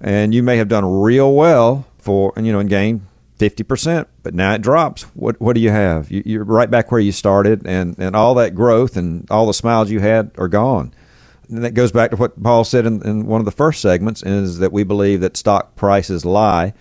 [0.00, 3.06] and you may have done real well for, you know, and gained
[3.38, 5.02] 50%, but now it drops.
[5.14, 6.10] What what do you have?
[6.10, 9.54] You, you're right back where you started, and, and all that growth and all the
[9.54, 10.92] smiles you had are gone.
[11.48, 14.22] And that goes back to what Paul said in, in one of the first segments
[14.22, 16.72] is that we believe that stock prices lie.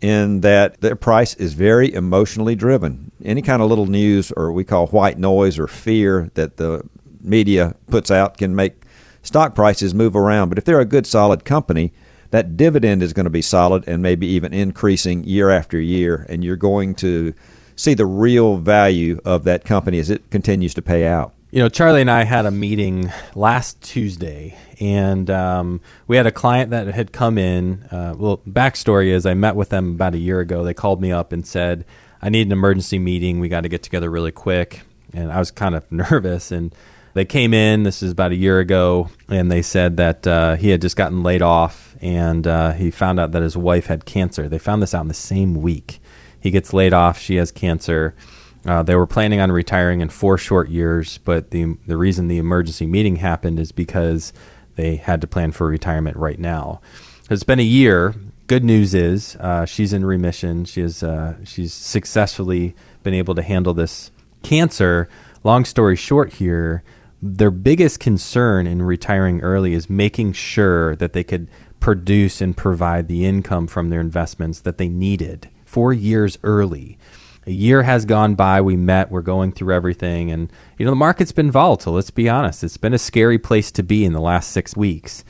[0.00, 3.12] in that their price is very emotionally driven.
[3.24, 6.82] Any kind of little news or we call white noise or fear that the
[7.22, 8.84] media puts out can make
[9.22, 10.48] stock prices move around.
[10.48, 11.92] But if they're a good, solid company,
[12.30, 16.42] that dividend is going to be solid and maybe even increasing year after year, and
[16.42, 17.34] you're going to
[17.76, 21.34] see the real value of that company as it continues to pay out.
[21.50, 26.30] You know, Charlie and I had a meeting last Tuesday, and um, we had a
[26.30, 27.82] client that had come in.
[27.90, 30.64] Uh, well, backstory is I met with them about a year ago.
[30.64, 31.84] They called me up and said,
[32.22, 33.40] I need an emergency meeting.
[33.40, 34.82] We got to get together really quick.
[35.12, 36.50] And I was kind of nervous.
[36.50, 36.74] And
[37.14, 40.70] they came in, this is about a year ago, and they said that uh, he
[40.70, 44.48] had just gotten laid off and uh, he found out that his wife had cancer.
[44.48, 46.00] They found this out in the same week.
[46.40, 48.16] He gets laid off, she has cancer
[48.64, 52.38] uh, they were planning on retiring in four short years, but the the reason the
[52.38, 54.32] emergency meeting happened is because
[54.76, 56.80] they had to plan for retirement right now.
[57.28, 58.14] It's been a year.
[58.46, 60.64] Good news is uh, she's in remission.
[60.64, 65.08] She is uh, she's successfully been able to handle this cancer.
[65.42, 66.84] Long story short, here
[67.22, 71.48] their biggest concern in retiring early is making sure that they could
[71.80, 76.98] produce and provide the income from their investments that they needed four years early
[77.46, 78.60] a year has gone by.
[78.60, 79.10] We met.
[79.10, 81.94] We're going through everything, and you know the market's been volatile.
[81.94, 82.62] Let's be honest.
[82.62, 85.24] It's been a scary place to be in the last six weeks.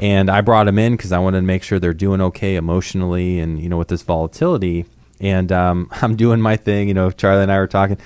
[0.00, 3.38] And I brought them in because I wanted to make sure they're doing okay emotionally,
[3.38, 4.86] and you know with this volatility.
[5.20, 6.88] And um, I'm doing my thing.
[6.88, 7.98] You know, Charlie and I were talking,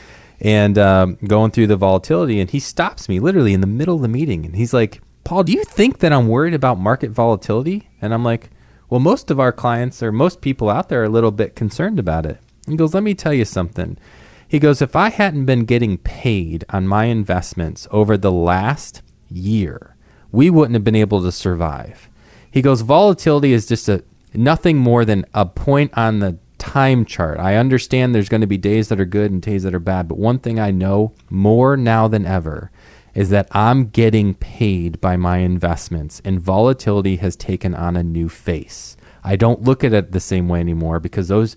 [0.42, 4.02] and um, going through the volatility, and he stops me literally in the middle of
[4.02, 7.88] the meeting, and he's like, "Paul, do you think that I'm worried about market volatility?"
[8.02, 8.50] And I'm like,
[8.90, 11.98] "Well, most of our clients or most people out there are a little bit concerned
[11.98, 13.98] about it." He goes, Let me tell you something.
[14.46, 19.96] He goes, If I hadn't been getting paid on my investments over the last year,
[20.30, 22.08] we wouldn't have been able to survive.
[22.50, 27.40] He goes, Volatility is just a nothing more than a point on the time chart.
[27.40, 30.06] I understand there's going to be days that are good and days that are bad,
[30.06, 32.70] but one thing I know more now than ever
[33.14, 38.28] is that I'm getting paid by my investments, and volatility has taken on a new
[38.28, 38.96] face.
[39.24, 41.56] I don't look at it the same way anymore because those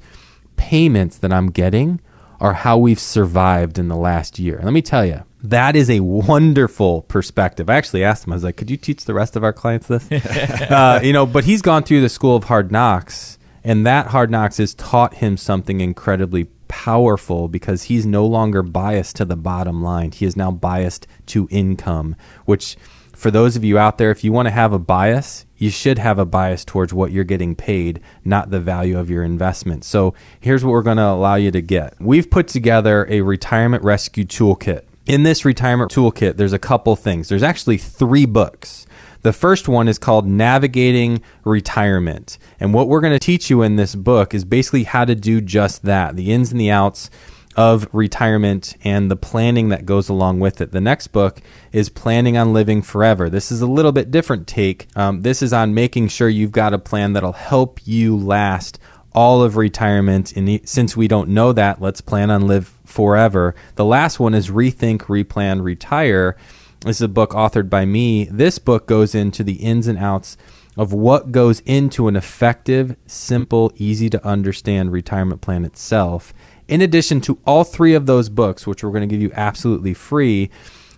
[0.55, 2.01] payments that I'm getting
[2.39, 4.59] are how we've survived in the last year.
[4.63, 7.69] let me tell you, that is a wonderful perspective.
[7.69, 9.85] I actually asked him, I was like, could you teach the rest of our clients
[9.87, 10.11] this?
[10.11, 14.29] uh, you know, but he's gone through the school of hard knocks, and that hard
[14.29, 19.81] knocks has taught him something incredibly powerful because he's no longer biased to the bottom
[19.81, 20.11] line.
[20.11, 22.77] He is now biased to income, which
[23.13, 25.97] for those of you out there, if you want to have a bias, you should
[25.97, 29.83] have a bias towards what you're getting paid, not the value of your investment.
[29.83, 31.95] So here's what we're going to allow you to get.
[31.99, 34.83] We've put together a retirement rescue toolkit.
[35.07, 37.29] In this retirement toolkit, there's a couple things.
[37.29, 38.84] There's actually three books.
[39.25, 42.37] The first one is called Navigating Retirement.
[42.59, 45.41] And what we're going to teach you in this book is basically how to do
[45.41, 47.09] just that the ins and the outs
[47.55, 50.73] of retirement and the planning that goes along with it.
[50.73, 53.27] The next book is Planning on Living Forever.
[53.27, 54.89] This is a little bit different take.
[54.95, 58.77] Um, this is on making sure you've got a plan that'll help you last
[59.11, 60.33] all of retirement.
[60.33, 63.55] And since we don't know that, let's plan on live forever.
[63.73, 66.37] The last one is Rethink, Replan, Retire.
[66.85, 68.25] This is a book authored by me.
[68.25, 70.37] This book goes into the ins and outs
[70.77, 76.33] of what goes into an effective, simple, easy to understand retirement plan itself
[76.67, 79.93] in addition to all three of those books, which we're going to give you absolutely
[79.93, 80.49] free,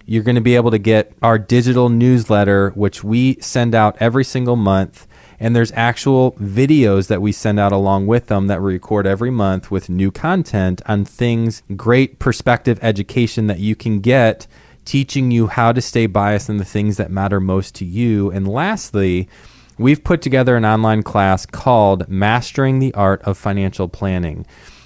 [0.06, 4.24] you're going to be able to get our digital newsletter, which we send out every
[4.24, 5.06] single month.
[5.40, 9.30] And there's actual videos that we send out along with them that we record every
[9.30, 14.48] month with new content on things, great perspective education that you can get,
[14.88, 18.32] teaching you how to stay biased in the things that matter most to you.
[18.32, 19.28] And lastly,
[19.78, 24.46] we've put together an online class called Mastering the Art of Financial Planning.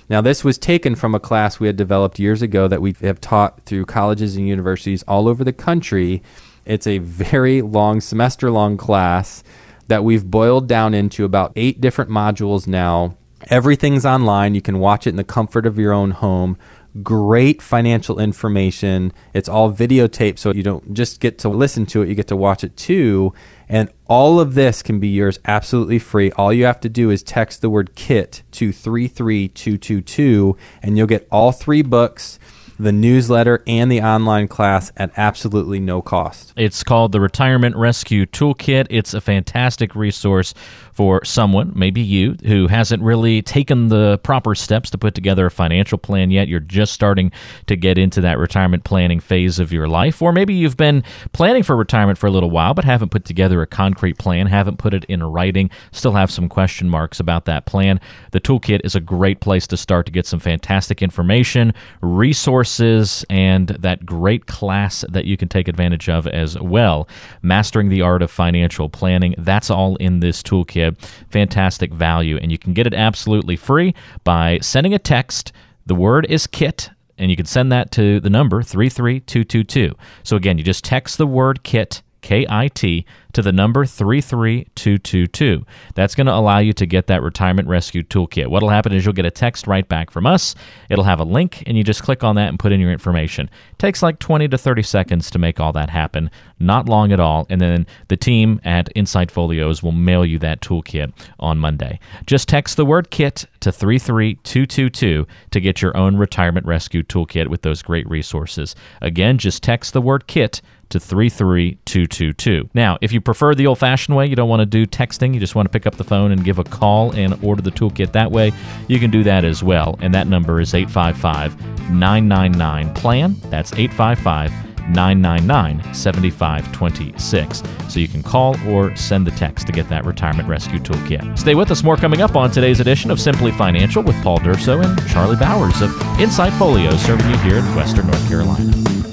[0.10, 3.22] Now, this was taken from a class we had developed years ago that we have
[3.22, 6.24] taught through colleges and universities all over the country.
[6.66, 9.44] It's a very long, semester long class
[9.88, 13.16] that we've boiled down into about eight different modules now.
[13.50, 14.56] Everything's online.
[14.56, 16.58] You can watch it in the comfort of your own home
[17.02, 19.14] great financial information.
[19.34, 22.36] It's all videotaped, so you don't just get to listen to it, you get to
[22.36, 23.34] watch it too.
[23.70, 26.32] And all of this can be yours absolutely free.
[26.34, 31.28] All you have to do is text the word KIT to 33222, and you'll get
[31.32, 32.38] all three books.
[32.82, 36.52] the newsletter and the online class at absolutely no cost.
[36.58, 38.88] It's called the Retirement Rescue Toolkit.
[38.90, 40.54] It's a fantastic resource
[40.94, 45.52] for someone, maybe you, who hasn't really taken the proper steps to put together a
[45.52, 46.48] financial plan yet.
[46.48, 47.32] You're just starting
[47.68, 50.22] to get into that retirement planning phase of your life.
[50.22, 53.62] Or maybe you've been planning for retirement for a little while, but haven't put together
[53.62, 57.66] a concrete plan, haven't put it in writing, still have some question marks about that
[57.66, 58.00] plan.
[58.32, 63.70] The toolkit is a great place to start to get some fantastic information, resources, and
[63.70, 67.08] that great class that you can take advantage of as well.
[67.42, 69.36] Mastering the Art of Financial Planning.
[69.38, 70.81] That's all in this toolkit
[71.30, 72.38] fantastic value.
[72.42, 75.52] And you can get it absolutely free by sending a text.
[75.86, 79.96] The word is KIT, and you can send that to the number 33222.
[80.24, 85.66] So again, you just text the word KIT, K I T, to the number 33222.
[85.96, 88.48] That's going to allow you to get that retirement rescue toolkit.
[88.48, 90.56] What'll happen is you'll get a text right back from us.
[90.90, 93.50] It'll have a link, and you just click on that and put in your information.
[93.72, 96.30] It takes like 20 to 30 seconds to make all that happen.
[96.60, 97.48] Not long at all.
[97.50, 102.00] And then the team at Insight Folios will mail you that toolkit on Monday.
[102.26, 107.62] Just text the word KIT to 33222 to get your own retirement rescue toolkit with
[107.64, 108.76] those great resources.
[109.02, 112.70] Again, just text the word KIT to 33222.
[112.74, 115.40] Now, if you prefer the old fashioned way, you don't want to do texting, you
[115.40, 118.12] just want to pick up the phone and give a call and order the toolkit
[118.14, 118.52] that way,
[118.88, 119.98] you can do that as well.
[120.02, 123.36] And that number is 855 999 PLAN.
[123.50, 124.52] That's 855
[124.90, 127.64] 999 7526.
[127.90, 131.38] So you can call or send the text to get that retirement rescue toolkit.
[131.38, 134.84] Stay with us, more coming up on today's edition of Simply Financial with Paul Durso
[134.84, 139.11] and Charlie Bowers of Insight Folio, serving you here in Western North Carolina.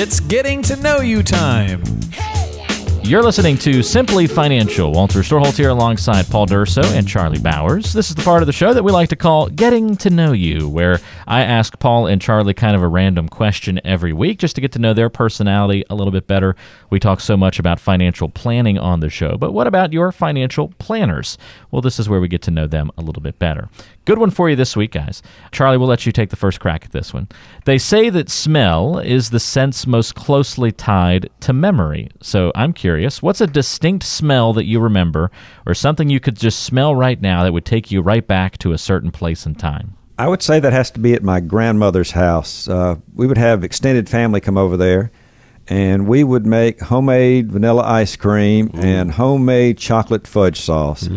[0.00, 1.82] It's getting to know you time.
[3.02, 4.92] You're listening to Simply Financial.
[4.92, 7.92] Walter Storholt here alongside Paul Durso and Charlie Bowers.
[7.92, 10.30] This is the part of the show that we like to call Getting to Know
[10.30, 14.54] You, where I ask Paul and Charlie kind of a random question every week just
[14.54, 16.56] to get to know their personality a little bit better.
[16.88, 20.68] We talk so much about financial planning on the show, but what about your financial
[20.78, 21.36] planners?
[21.70, 23.68] Well, this is where we get to know them a little bit better.
[24.06, 25.22] Good one for you this week, guys.
[25.52, 27.28] Charlie, we'll let you take the first crack at this one.
[27.66, 32.08] They say that smell is the sense most closely tied to memory.
[32.22, 35.30] So I'm curious, what's a distinct smell that you remember,
[35.66, 38.72] or something you could just smell right now that would take you right back to
[38.72, 39.97] a certain place and time?
[40.18, 42.68] I would say that has to be at my grandmother's house.
[42.68, 45.12] Uh, we would have extended family come over there,
[45.68, 51.08] and we would make homemade vanilla ice cream and homemade chocolate fudge sauce.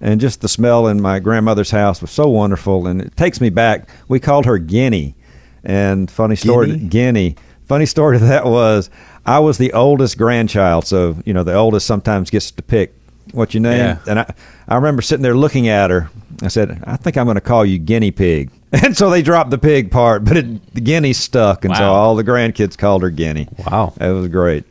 [0.00, 3.50] And just the smell in my grandmother's house was so wonderful, and it takes me
[3.50, 3.88] back.
[4.08, 5.14] We called her Guinea,
[5.62, 6.88] and funny story, Guinea?
[6.88, 7.36] Guinea.
[7.66, 8.88] Funny story to that was
[9.26, 12.94] I was the oldest grandchild, so you know the oldest sometimes gets to pick
[13.32, 13.78] what your name.
[13.78, 13.98] Yeah.
[14.08, 14.34] And I,
[14.68, 16.08] I remember sitting there looking at her.
[16.42, 18.50] I said, I think I'm going to call you guinea pig.
[18.72, 22.14] And so they dropped the pig part, but it, the guinea stuck, and so all
[22.16, 23.48] the grandkids called her Guinea.
[23.64, 23.94] Wow.
[23.98, 24.64] It was great.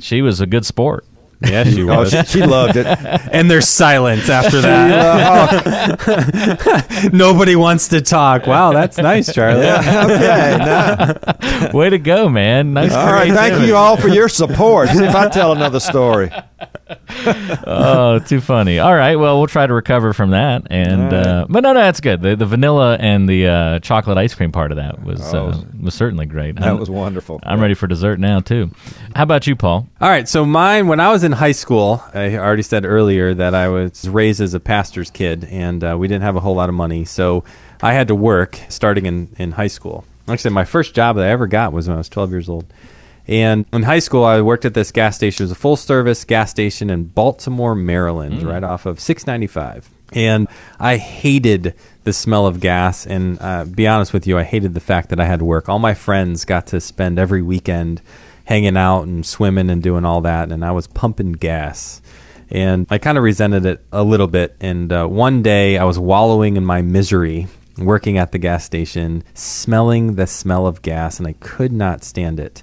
[0.00, 1.04] She was a good sport.
[1.40, 2.10] Yeah, she Oh, was.
[2.10, 2.86] she, she loved it.
[3.32, 5.98] and there's silence after that.
[7.12, 8.46] Nobody wants to talk.
[8.46, 9.66] Wow, that's nice, Charlie.
[9.66, 10.56] okay.
[10.58, 12.72] now- Way to go, man.
[12.72, 13.32] Nice all right.
[13.32, 14.88] Thank you all for your support.
[14.88, 16.30] See if I tell another story.
[17.66, 18.78] Oh, too funny.
[18.78, 20.66] All right, well, we'll try to recover from that.
[20.70, 22.22] And uh, but no, no, that's good.
[22.22, 25.94] The, the vanilla and the uh, chocolate ice cream part of that was uh, was
[25.94, 26.56] certainly great.
[26.56, 27.40] That I'm- was wonderful.
[27.42, 28.70] I'm ready for dessert now too.
[29.14, 29.88] How about you, Paul?
[30.00, 33.54] All right, so mine, when I was in high school, I already said earlier that
[33.54, 36.68] I was raised as a pastor's kid, and uh, we didn't have a whole lot
[36.68, 37.44] of money, so
[37.82, 40.04] I had to work starting in, in high school.
[40.28, 42.64] Actually, my first job that I ever got was when I was 12 years old.
[43.26, 45.42] And in high school, I worked at this gas station.
[45.42, 49.88] It was a full service gas station in Baltimore, Maryland, right off of 695.
[50.12, 50.46] And
[50.78, 53.06] I hated the smell of gas.
[53.06, 55.68] And uh, be honest with you, I hated the fact that I had to work.
[55.68, 58.02] All my friends got to spend every weekend
[58.44, 60.52] hanging out and swimming and doing all that.
[60.52, 62.02] And I was pumping gas.
[62.50, 64.54] And I kind of resented it a little bit.
[64.60, 67.48] And uh, one day I was wallowing in my misery
[67.78, 72.38] working at the gas station, smelling the smell of gas, and I could not stand
[72.38, 72.62] it.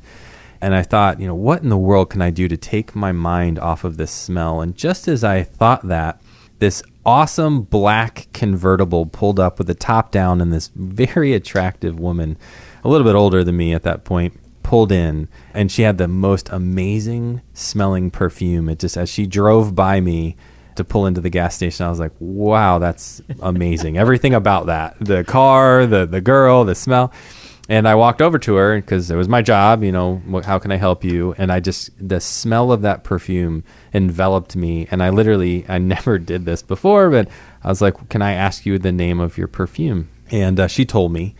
[0.61, 3.11] And I thought, you know, what in the world can I do to take my
[3.11, 4.61] mind off of this smell?
[4.61, 6.21] And just as I thought that,
[6.59, 12.37] this awesome black convertible pulled up with the top down, and this very attractive woman,
[12.83, 15.27] a little bit older than me at that point, pulled in.
[15.55, 18.69] And she had the most amazing smelling perfume.
[18.69, 20.35] It just, as she drove by me,
[20.75, 21.85] to pull into the gas station.
[21.85, 23.97] I was like, wow, that's amazing.
[23.97, 27.11] Everything about that the car, the, the girl, the smell.
[27.69, 30.71] And I walked over to her because it was my job, you know, how can
[30.71, 31.33] I help you?
[31.37, 34.87] And I just, the smell of that perfume enveloped me.
[34.91, 37.29] And I literally, I never did this before, but
[37.63, 40.09] I was like, can I ask you the name of your perfume?
[40.31, 41.35] And uh, she told me.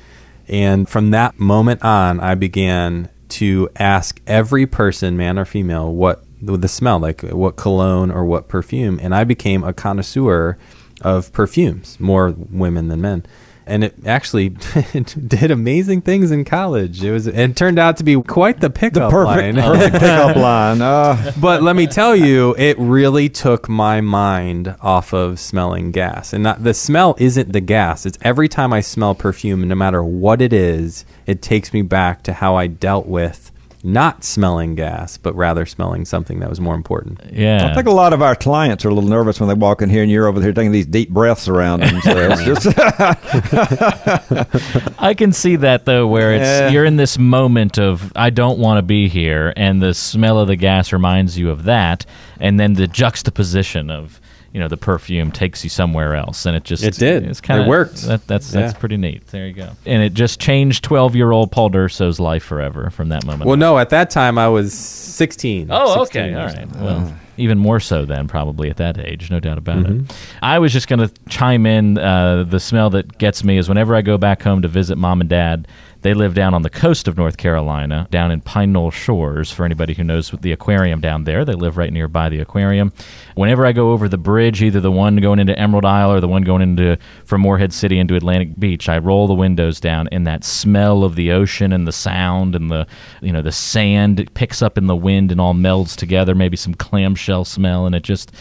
[0.48, 6.24] And from that moment on, I began to ask every person, man or female, what
[6.42, 9.00] the smell, like what cologne or what perfume.
[9.02, 10.58] And I became a connoisseur
[11.02, 13.26] of perfumes, more women than men.
[13.66, 14.50] And it actually
[15.28, 17.04] did amazing things in college.
[17.04, 19.64] It was it turned out to be quite the pickup Perfect, line.
[19.78, 20.82] perfect pickup line.
[20.82, 26.34] Uh, but let me tell you, it really took my mind off of smelling gas.
[26.34, 28.06] And not, the smell isn't the gas.
[28.06, 32.24] It's every time I smell perfume, no matter what it is, it takes me back
[32.24, 33.51] to how I dealt with
[33.84, 37.20] not smelling gas, but rather smelling something that was more important.
[37.32, 37.68] Yeah.
[37.70, 39.90] I think a lot of our clients are a little nervous when they walk in
[39.90, 42.00] here, and you're over there taking these deep breaths around them.
[42.02, 42.68] So it's just
[45.00, 46.70] I can see that though, where it's Yeah.
[46.70, 50.48] you're in this moment of I don't want to be here, and the smell of
[50.48, 52.06] the gas reminds you of that,
[52.40, 54.21] and then the juxtaposition of
[54.54, 57.24] you know the perfume takes you somewhere else, and it just It did.
[57.26, 58.02] It's kind of It worked.
[58.04, 58.80] That, that's that's Yeah.
[58.80, 59.28] pretty neat.
[59.28, 59.70] There you go.
[59.86, 63.46] And it just changed twelve year old Paul Durso's life forever from that moment.
[63.46, 63.60] Well, on.
[63.60, 65.68] no, at that time I was 16.
[65.70, 66.34] Oh, 16 okay.
[66.36, 66.66] All so.
[66.84, 70.04] Well, even more so than probably at that age, no doubt about Mm-hmm.
[70.06, 70.16] it.
[70.42, 71.98] I was just going to chime in.
[71.98, 75.22] Uh, the smell that gets me is whenever I go back home to visit mom
[75.22, 75.68] and dad.
[76.02, 79.52] They live down on the coast of North Carolina, down in Pine Knoll Shores.
[79.52, 82.92] For anybody who knows the aquarium down there, they live right nearby the aquarium.
[83.36, 86.28] Whenever I go over the bridge, either the one going into Emerald Isle or the
[86.28, 90.26] one going into from Morehead City into Atlantic Beach, I roll the windows down, and
[90.26, 92.88] that smell of the ocean and the sound and the
[93.22, 96.34] you know the sand it picks up in the wind and all melds together.
[96.34, 98.32] Maybe some clamshell smell, and it just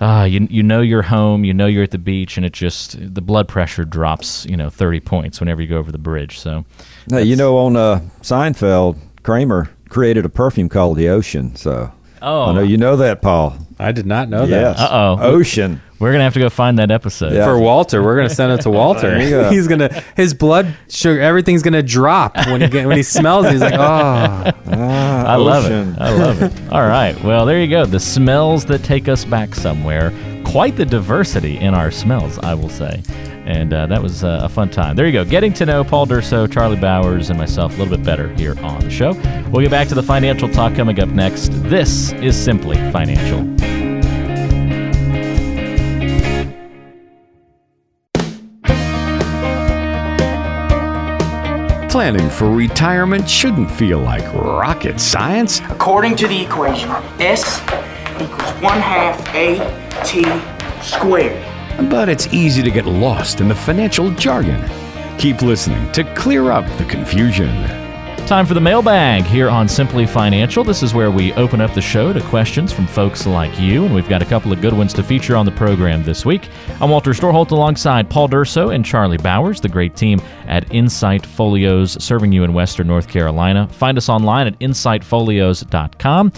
[0.00, 2.96] ah, you you know you're home, you know you're at the beach, and it just
[3.14, 6.38] the blood pressure drops you know 30 points whenever you go over the bridge.
[6.38, 6.64] So
[7.10, 11.54] Hey, you know, on uh, Seinfeld, Kramer created a perfume called the Ocean.
[11.56, 11.92] So
[12.24, 12.44] Oh.
[12.44, 13.56] I know you know that, Paul.
[13.78, 14.78] I did not know yes.
[14.78, 14.84] that.
[14.92, 15.18] Uh-oh.
[15.20, 15.82] Ocean.
[15.98, 17.32] we're gonna have to go find that episode.
[17.32, 17.44] Yeah.
[17.46, 19.18] For Walter, we're gonna send it to Walter.
[19.18, 19.50] Go.
[19.50, 23.46] He's gonna his blood sugar, everything's gonna drop when he get, when he smells.
[23.46, 23.52] it.
[23.52, 26.00] He's like, oh, Ah, I love it.
[26.00, 26.72] I love it.
[26.72, 27.20] All right.
[27.24, 27.86] Well, there you go.
[27.86, 30.12] The smells that take us back somewhere.
[30.44, 33.02] Quite the diversity in our smells, I will say.
[33.44, 34.94] And uh, that was uh, a fun time.
[34.94, 35.24] There you go.
[35.24, 38.80] Getting to know Paul Durso, Charlie Bowers, and myself a little bit better here on
[38.80, 39.12] the show.
[39.50, 41.48] We'll get back to the financial talk coming up next.
[41.64, 43.42] This is Simply Financial.
[51.90, 55.60] Planning for retirement shouldn't feel like rocket science.
[55.68, 56.88] According to the equation,
[57.20, 57.60] S
[58.14, 59.58] equals 1 half A
[60.02, 60.24] T
[60.82, 61.51] squared.
[61.90, 64.64] But it's easy to get lost in the financial jargon.
[65.18, 67.48] Keep listening to clear up the confusion.
[68.26, 70.62] Time for the mailbag here on Simply Financial.
[70.64, 73.94] This is where we open up the show to questions from folks like you, and
[73.94, 76.48] we've got a couple of good ones to feature on the program this week.
[76.80, 82.02] I'm Walter Storholt alongside Paul Durso and Charlie Bowers, the great team at Insight Folios,
[82.02, 83.68] serving you in Western North Carolina.
[83.68, 86.32] Find us online at insightfolios.com.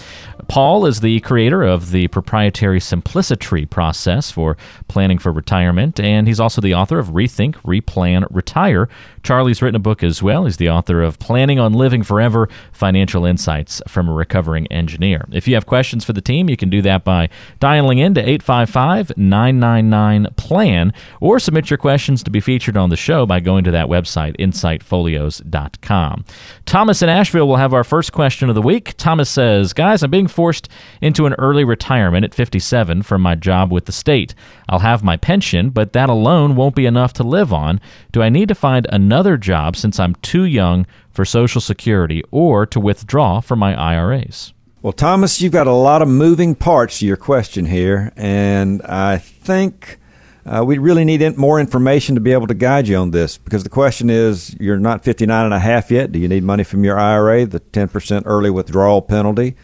[0.47, 6.39] Paul is the creator of the proprietary Simplicity process for planning for retirement, and he's
[6.39, 8.87] also the author of Rethink, Replan, Retire.
[9.23, 10.45] Charlie's written a book as well.
[10.45, 15.25] He's the author of Planning on Living Forever Financial Insights from a Recovering Engineer.
[15.31, 17.29] If you have questions for the team, you can do that by
[17.59, 22.95] dialing in to 855 999 PLAN or submit your questions to be featured on the
[22.95, 26.25] show by going to that website, insightfolios.com.
[26.65, 28.93] Thomas in Asheville will have our first question of the week.
[28.97, 30.69] Thomas says, Guys, I'm being forced
[31.01, 34.35] into an early retirement at 57 from my job with the state.
[34.69, 37.79] I'll have my pension, but that alone won't be enough to live on.
[38.11, 42.65] Do I need to find another job since I'm too young for Social Security or
[42.65, 44.53] to withdraw from my IRAs?
[44.81, 49.17] Well, Thomas, you've got a lot of moving parts to your question here, and I
[49.17, 49.97] think
[50.45, 53.63] uh, we really need more information to be able to guide you on this because
[53.63, 56.11] the question is you're not 59 and a half yet.
[56.11, 59.55] Do you need money from your IRA, the 10% early withdrawal penalty?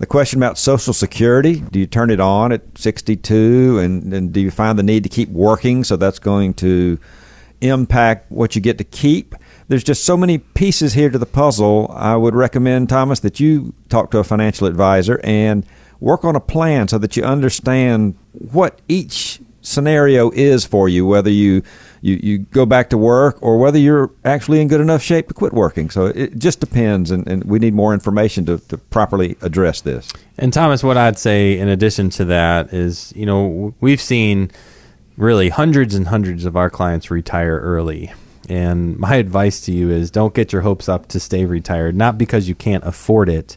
[0.00, 4.40] The question about Social Security do you turn it on at 62, and, and do
[4.40, 5.84] you find the need to keep working?
[5.84, 6.98] So that's going to
[7.60, 9.34] impact what you get to keep.
[9.68, 11.92] There's just so many pieces here to the puzzle.
[11.94, 15.66] I would recommend, Thomas, that you talk to a financial advisor and
[16.00, 21.30] work on a plan so that you understand what each scenario is for you, whether
[21.30, 21.62] you,
[22.02, 25.34] you, you go back to work or whether you're actually in good enough shape to
[25.34, 25.90] quit working.
[25.90, 30.10] So it just depends, and, and we need more information to, to properly address this.
[30.38, 34.50] And Thomas, what I'd say in addition to that is, you know, we've seen
[35.16, 38.12] really hundreds and hundreds of our clients retire early.
[38.48, 42.18] And my advice to you is don't get your hopes up to stay retired, not
[42.18, 43.56] because you can't afford it,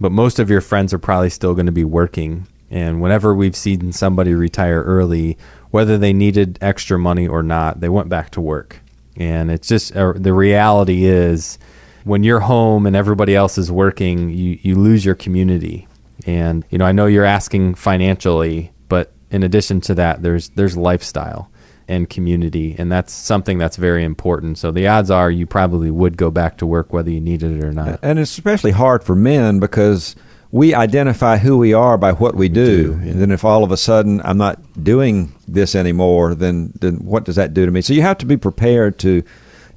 [0.00, 2.46] but most of your friends are probably still going to be working.
[2.70, 5.36] And whenever we've seen somebody retire early,
[5.74, 8.78] whether they needed extra money or not, they went back to work.
[9.16, 11.58] And it's just uh, the reality is
[12.04, 15.88] when you're home and everybody else is working, you, you lose your community.
[16.26, 20.76] And you know, I know you're asking financially, but in addition to that, there's there's
[20.76, 21.50] lifestyle
[21.88, 24.58] and community, and that's something that's very important.
[24.58, 27.64] So the odds are you probably would go back to work whether you needed it
[27.64, 27.98] or not.
[28.00, 30.14] And it's especially hard for men because
[30.54, 32.92] we identify who we are by what we do.
[33.02, 37.24] And then if all of a sudden I'm not doing this anymore, then then what
[37.24, 37.80] does that do to me?
[37.80, 39.24] So you have to be prepared to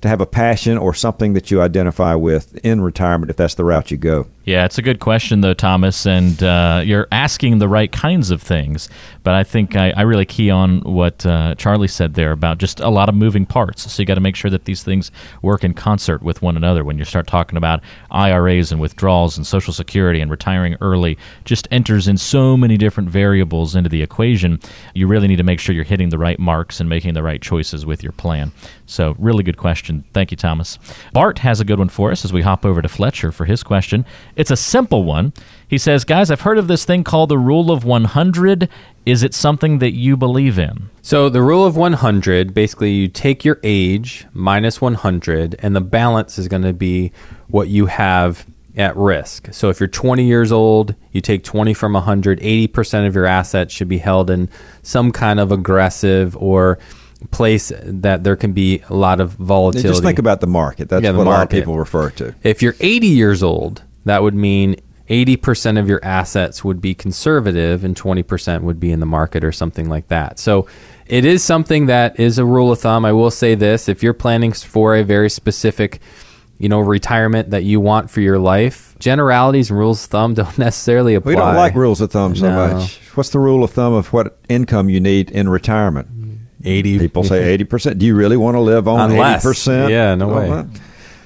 [0.01, 3.65] to have a passion or something that you identify with in retirement if that's the
[3.65, 4.27] route you go.
[4.47, 8.41] Yeah, it's a good question, though, Thomas, and uh, you're asking the right kinds of
[8.41, 8.87] things.
[9.23, 12.79] But I think I, I really key on what uh, Charlie said there about just
[12.79, 13.91] a lot of moving parts.
[13.91, 16.85] So you got to make sure that these things work in concert with one another.
[16.85, 21.67] When you start talking about IRAs and withdrawals and Social Security and retiring early, just
[21.69, 24.61] enters in so many different variables into the equation.
[24.93, 27.41] You really need to make sure you're hitting the right marks and making the right
[27.41, 28.53] choices with your plan.
[28.87, 30.05] So, really good question.
[30.13, 30.79] Thank you, Thomas.
[31.13, 33.61] Bart has a good one for us as we hop over to Fletcher for his
[33.61, 34.05] question.
[34.35, 35.33] It's a simple one.
[35.67, 38.69] He says, Guys, I've heard of this thing called the Rule of 100.
[39.05, 40.89] Is it something that you believe in?
[41.01, 46.37] So the rule of 100, basically you take your age minus 100 and the balance
[46.37, 47.11] is going to be
[47.47, 48.45] what you have
[48.77, 49.49] at risk.
[49.51, 53.73] So if you're 20 years old, you take 20 from 100, 80% of your assets
[53.73, 54.49] should be held in
[54.83, 56.77] some kind of aggressive or
[57.31, 59.89] place that there can be a lot of volatility.
[59.89, 60.89] Just think about the market.
[60.89, 62.35] That's Yeah, the what a lot of people refer to.
[62.43, 64.75] If you're 80 years old, that would mean
[65.09, 69.51] 80% of your assets would be conservative and 20% would be in the market or
[69.51, 70.37] something like that.
[70.37, 70.67] So
[71.07, 73.05] it is something that is a rule of thumb.
[73.05, 75.99] I will say this if you're planning for a very specific
[76.59, 80.57] you know retirement that you want for your life generalities and rules of thumb don't
[80.57, 82.73] necessarily apply We don't like rules of thumb so No.
[82.73, 82.97] much.
[83.13, 86.07] What's the rule of thumb of what income you need in retirement?
[86.63, 87.97] 80 People say 80%.
[87.97, 89.45] Do you really want to live on Unless.
[89.45, 89.89] 80%?
[89.89, 90.49] Yeah, no way.
[90.49, 90.65] that-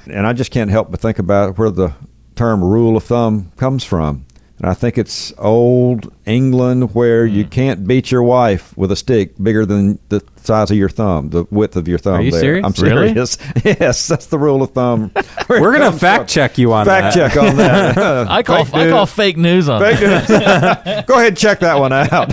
[0.07, 1.93] And I just can't help but think about where the
[2.35, 4.25] term rule of thumb comes from.
[4.61, 7.49] And I think it's old England where you Hmm.
[7.49, 11.45] can't beat your wife with a stick bigger than the size of your thumb, the
[11.49, 12.15] width of your thumb.
[12.15, 12.39] Are you there.
[12.41, 12.65] serious?
[12.65, 13.07] I'm Really?
[13.07, 13.37] serious.
[13.63, 15.11] yes, that's the rule of thumb.
[15.49, 16.27] We're gonna fact from.
[16.27, 17.13] check you on that.
[17.13, 17.31] Fact that.
[17.33, 18.27] check on that.
[18.29, 20.85] I call Fake I call fake news on Fake that.
[20.85, 21.05] news.
[21.07, 22.27] Go ahead and check that one out.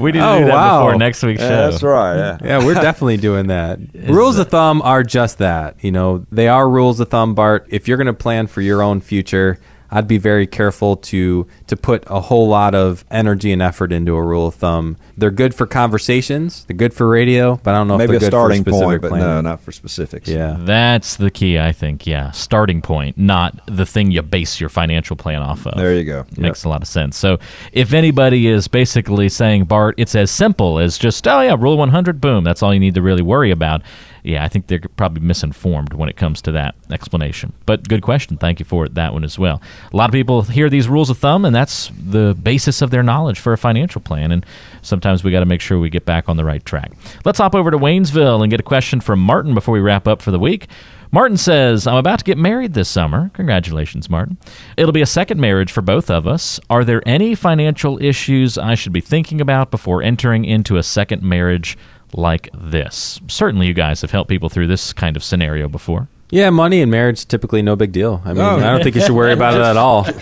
[0.00, 0.84] We didn't Oh, do that wow.
[0.86, 1.70] before next week's show.
[1.70, 2.16] That's right.
[2.16, 2.38] Yeah.
[2.42, 3.78] yeah, we're definitely doing that.
[4.06, 5.76] rules of thumb are just that.
[5.82, 7.66] You know, they are rules of thumb, Bart.
[7.68, 9.58] If you're going to plan for your own future,
[9.90, 14.14] I'd be very careful to to put a whole lot of energy and effort into
[14.14, 14.96] a rule of thumb.
[15.16, 16.64] They're good for conversations.
[16.64, 18.70] They're good for radio, but I don't know Maybe if a they're good starting for
[18.70, 20.28] specific point, but no, not for specifics.
[20.28, 20.56] Yeah.
[20.60, 22.06] That's the key, I think.
[22.06, 25.78] Yeah, starting point, not the thing you base your financial plan off of.
[25.78, 26.26] There you go.
[26.36, 27.16] Makes a lot of sense.
[27.16, 27.38] So,
[27.72, 32.20] if anybody is basically saying, Bart, it's as simple as just, oh, yeah, rule 100,
[32.20, 33.82] boom, that's all you need to really worry about.
[34.22, 37.52] Yeah, I think they're probably misinformed when it comes to that explanation.
[37.66, 38.36] But good question.
[38.36, 39.62] Thank you for that one as well.
[39.92, 43.02] A lot of people hear these rules of thumb, and that's the basis of their
[43.02, 44.32] knowledge for a financial plan.
[44.32, 44.44] And
[44.82, 46.92] sometimes we got to make sure we get back on the right track.
[47.24, 50.22] Let's hop over to Waynesville and get a question from Martin before we wrap up
[50.22, 50.68] for the week.
[51.10, 53.30] Martin says, I'm about to get married this summer.
[53.32, 54.36] Congratulations, Martin.
[54.76, 56.60] It'll be a second marriage for both of us.
[56.68, 61.22] Are there any financial issues I should be thinking about before entering into a second
[61.22, 61.78] marriage
[62.14, 63.20] like this?
[63.28, 66.08] Certainly, you guys have helped people through this kind of scenario before.
[66.30, 68.20] Yeah, money and marriage typically no big deal.
[68.22, 68.56] I mean, Oh.
[68.58, 70.06] I don't think you should worry about it at all.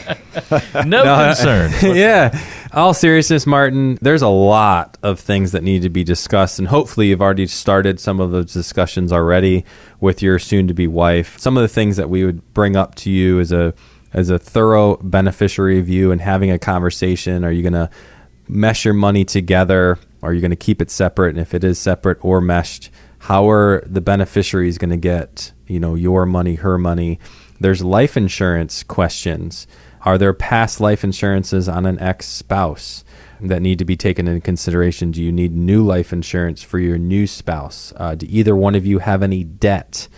[0.86, 1.72] No, concern.
[1.96, 2.38] yeah.
[2.72, 7.08] All seriousness, Martin, there's a lot of things that need to be discussed, and hopefully,
[7.08, 9.64] you've already started some of those discussions already
[9.98, 11.38] with your soon-to-be wife.
[11.38, 13.74] Some of the things that we would bring up to you as a
[14.12, 17.44] as a thorough beneficiary view and having a conversation.
[17.44, 17.90] Are you going to
[18.48, 19.98] mesh your money together?
[20.22, 21.30] Are you going to keep it separate?
[21.30, 22.90] And if it is separate or meshed,
[23.20, 27.18] how are the beneficiaries going to get you know your money, her money?
[27.60, 29.66] There's life insurance questions.
[30.02, 33.04] Are there past life insurances on an ex spouse
[33.40, 35.10] that need to be taken into consideration?
[35.10, 37.92] Do you need new life insurance for your new spouse?
[37.96, 40.08] Uh, do either one of you have any debt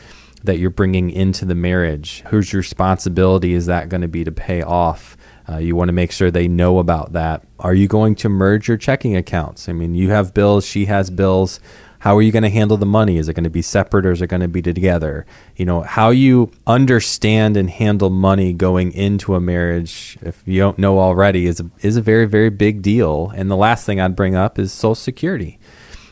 [0.45, 2.23] that you're bringing into the marriage?
[2.29, 5.17] Whose responsibility is that going to be to pay off?
[5.49, 7.43] Uh, you want to make sure they know about that.
[7.59, 9.69] Are you going to merge your checking accounts?
[9.69, 11.59] I mean, you have bills, she has bills.
[12.01, 13.17] How are you going to handle the money?
[13.17, 15.27] Is it going to be separate or is it going to be together?
[15.57, 20.79] You know, how you understand and handle money going into a marriage, if you don't
[20.79, 23.33] know already, is a, is a very, very big deal.
[23.35, 25.59] And the last thing I'd bring up is Social Security.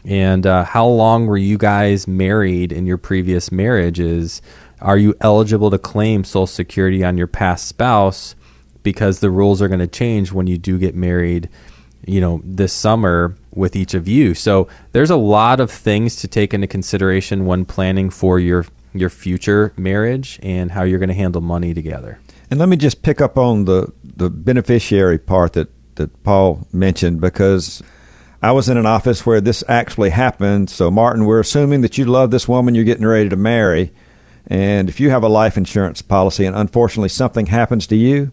[0.05, 4.43] and uh, how long were you guys married in your previous marriages?
[4.80, 8.34] Are you eligible to claim Social Security on your past spouse?
[8.87, 11.49] Because the rules are going to change when you do get married,
[12.07, 14.32] you know, this summer with each of you.
[14.32, 18.64] So there's a lot of things to take into consideration when planning for your
[18.95, 22.20] your future marriage and how you're going to handle money together.
[22.49, 27.20] And let me just pick up on the the beneficiary part that that Paul mentioned
[27.20, 27.82] because
[28.41, 30.70] I was in an office where this actually happened.
[30.70, 33.93] So Martin, we're assuming that you love this woman you're getting ready to marry,
[34.47, 38.30] and if you have a life insurance policy and unfortunately something happens to you,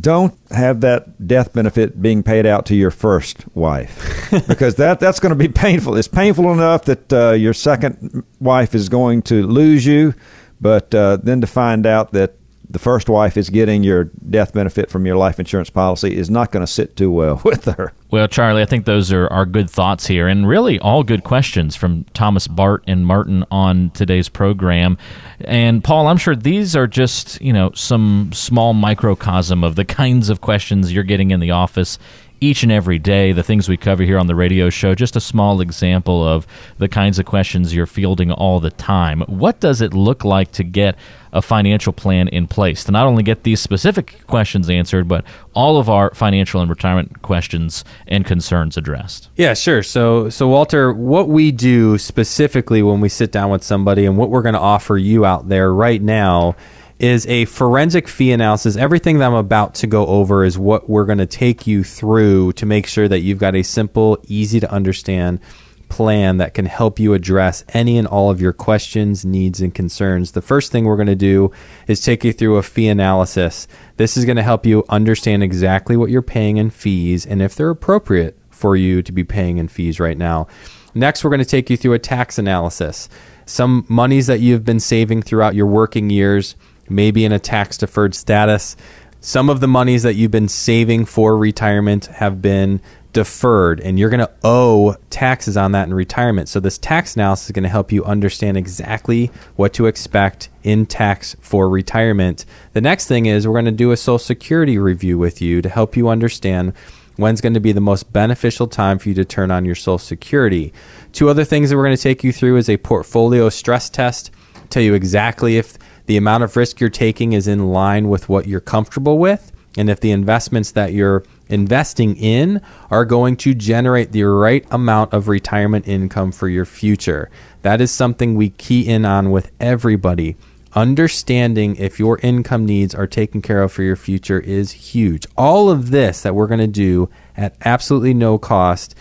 [0.00, 5.20] don't have that death benefit being paid out to your first wife because that that's
[5.20, 5.96] going to be painful.
[5.96, 10.14] It's painful enough that uh, your second wife is going to lose you,
[10.60, 12.36] but uh, then to find out that
[12.72, 16.50] the first wife is getting your death benefit from your life insurance policy is not
[16.50, 17.92] going to sit too well with her.
[18.10, 21.76] Well, Charlie, I think those are, are good thoughts here, and really all good questions
[21.76, 24.98] from Thomas Bart and Martin on today's program.
[25.40, 30.28] And Paul, I'm sure these are just you know some small microcosm of the kinds
[30.28, 31.98] of questions you're getting in the office
[32.42, 35.20] each and every day, the things we cover here on the radio show, just a
[35.20, 36.46] small example of
[36.78, 39.20] the kinds of questions you're fielding all the time.
[39.22, 40.96] What does it look like to get
[41.32, 45.24] a financial plan in place to not only get these specific questions answered, but
[45.54, 49.28] all of our financial and retirement questions and concerns addressed?
[49.36, 49.84] Yeah, sure.
[49.84, 54.30] So, so Walter, what we do specifically when we sit down with somebody and what
[54.30, 56.56] we're going to offer you out there right now
[57.02, 58.76] is a forensic fee analysis.
[58.76, 62.52] Everything that I'm about to go over is what we're going to take you through
[62.52, 65.40] to make sure that you've got a simple, easy to understand
[65.88, 70.30] plan that can help you address any and all of your questions, needs, and concerns.
[70.30, 71.50] The first thing we're going to do
[71.88, 73.66] is take you through a fee analysis.
[73.96, 77.56] This is going to help you understand exactly what you're paying in fees and if
[77.56, 80.46] they're appropriate for you to be paying in fees right now.
[80.94, 83.08] Next, we're going to take you through a tax analysis.
[83.44, 86.54] Some monies that you've been saving throughout your working years
[86.92, 88.76] maybe in a tax deferred status.
[89.20, 92.80] Some of the monies that you've been saving for retirement have been
[93.12, 96.48] deferred and you're going to owe taxes on that in retirement.
[96.48, 100.86] So this tax analysis is going to help you understand exactly what to expect in
[100.86, 102.44] tax for retirement.
[102.72, 105.68] The next thing is we're going to do a social security review with you to
[105.68, 106.72] help you understand
[107.16, 109.98] when's going to be the most beneficial time for you to turn on your social
[109.98, 110.72] security.
[111.12, 114.30] Two other things that we're going to take you through is a portfolio stress test,
[114.70, 115.76] tell you exactly if
[116.06, 119.88] the amount of risk you're taking is in line with what you're comfortable with, and
[119.88, 125.28] if the investments that you're investing in are going to generate the right amount of
[125.28, 127.30] retirement income for your future.
[127.62, 130.36] That is something we key in on with everybody.
[130.74, 135.26] Understanding if your income needs are taken care of for your future is huge.
[135.36, 138.94] All of this that we're going to do at absolutely no cost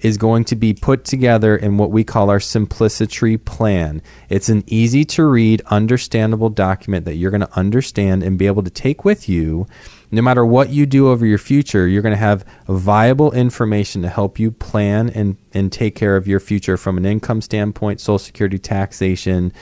[0.00, 4.02] is going to be put together in what we call our simplicity plan.
[4.28, 8.62] It's an easy to read, understandable document that you're going to understand and be able
[8.62, 9.66] to take with you.
[10.10, 14.08] No matter what you do over your future, you're going to have viable information to
[14.08, 18.18] help you plan and, and take care of your future from an income standpoint, Social
[18.18, 19.52] Security taxation,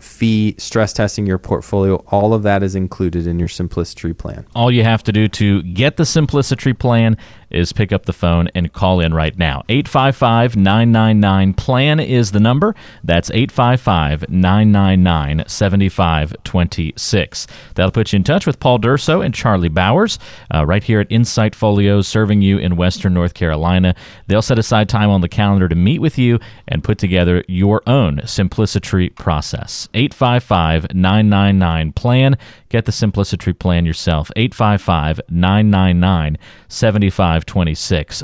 [0.00, 4.46] fee, stress testing your portfolio, all of that is included in your Simplicity plan.
[4.54, 7.16] All you have to do to get the Simplicity plan
[7.50, 9.62] is pick up the phone and call in right now.
[9.68, 12.74] 855 999 plan is the number.
[13.04, 17.46] That's 855 999 7526.
[17.74, 20.18] That'll put you in touch with Paul Durso and Charlie Bowers
[20.54, 23.94] uh, right here at Insight Folios, serving you in Western North Carolina.
[24.26, 27.82] They'll set aside time on the calendar to meet with you and put together your
[27.86, 29.88] own Simplicity process.
[29.94, 32.36] 855 999 plan.
[32.68, 34.30] Get the Simplicity plan yourself.
[34.36, 36.38] 855 999
[36.68, 37.37] 7526.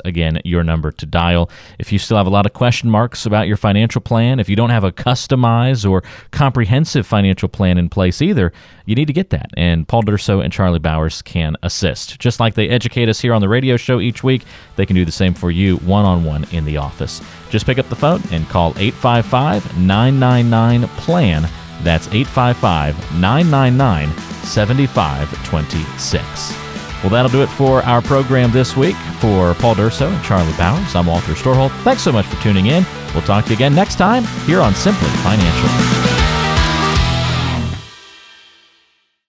[0.05, 1.49] Again, your number to dial.
[1.79, 4.55] If you still have a lot of question marks about your financial plan, if you
[4.55, 8.51] don't have a customized or comprehensive financial plan in place either,
[8.85, 9.49] you need to get that.
[9.57, 12.19] And Paul Durso and Charlie Bowers can assist.
[12.19, 14.43] Just like they educate us here on the radio show each week,
[14.75, 17.21] they can do the same for you one on one in the office.
[17.49, 21.49] Just pick up the phone and call 855 999 PLAN.
[21.83, 24.09] That's 855 999
[24.45, 26.64] 7526.
[27.01, 28.95] Well, that'll do it for our program this week.
[29.19, 31.71] For Paul Durso and Charlie Bowers, I'm Walter Storholt.
[31.83, 32.85] Thanks so much for tuning in.
[33.13, 36.15] We'll talk to you again next time here on Simply Financial.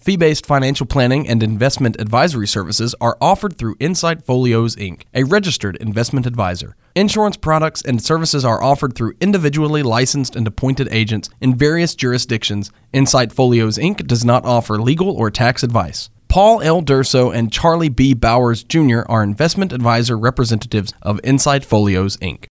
[0.07, 5.25] Fee based financial planning and investment advisory services are offered through Insight Folios Inc., a
[5.25, 6.77] registered investment advisor.
[6.95, 12.71] Insurance products and services are offered through individually licensed and appointed agents in various jurisdictions.
[12.93, 14.07] Insight Folios Inc.
[14.07, 16.09] does not offer legal or tax advice.
[16.29, 16.83] Paul L.
[16.83, 18.13] Durso and Charlie B.
[18.13, 19.01] Bowers Jr.
[19.09, 22.45] are investment advisor representatives of Insight Folios Inc.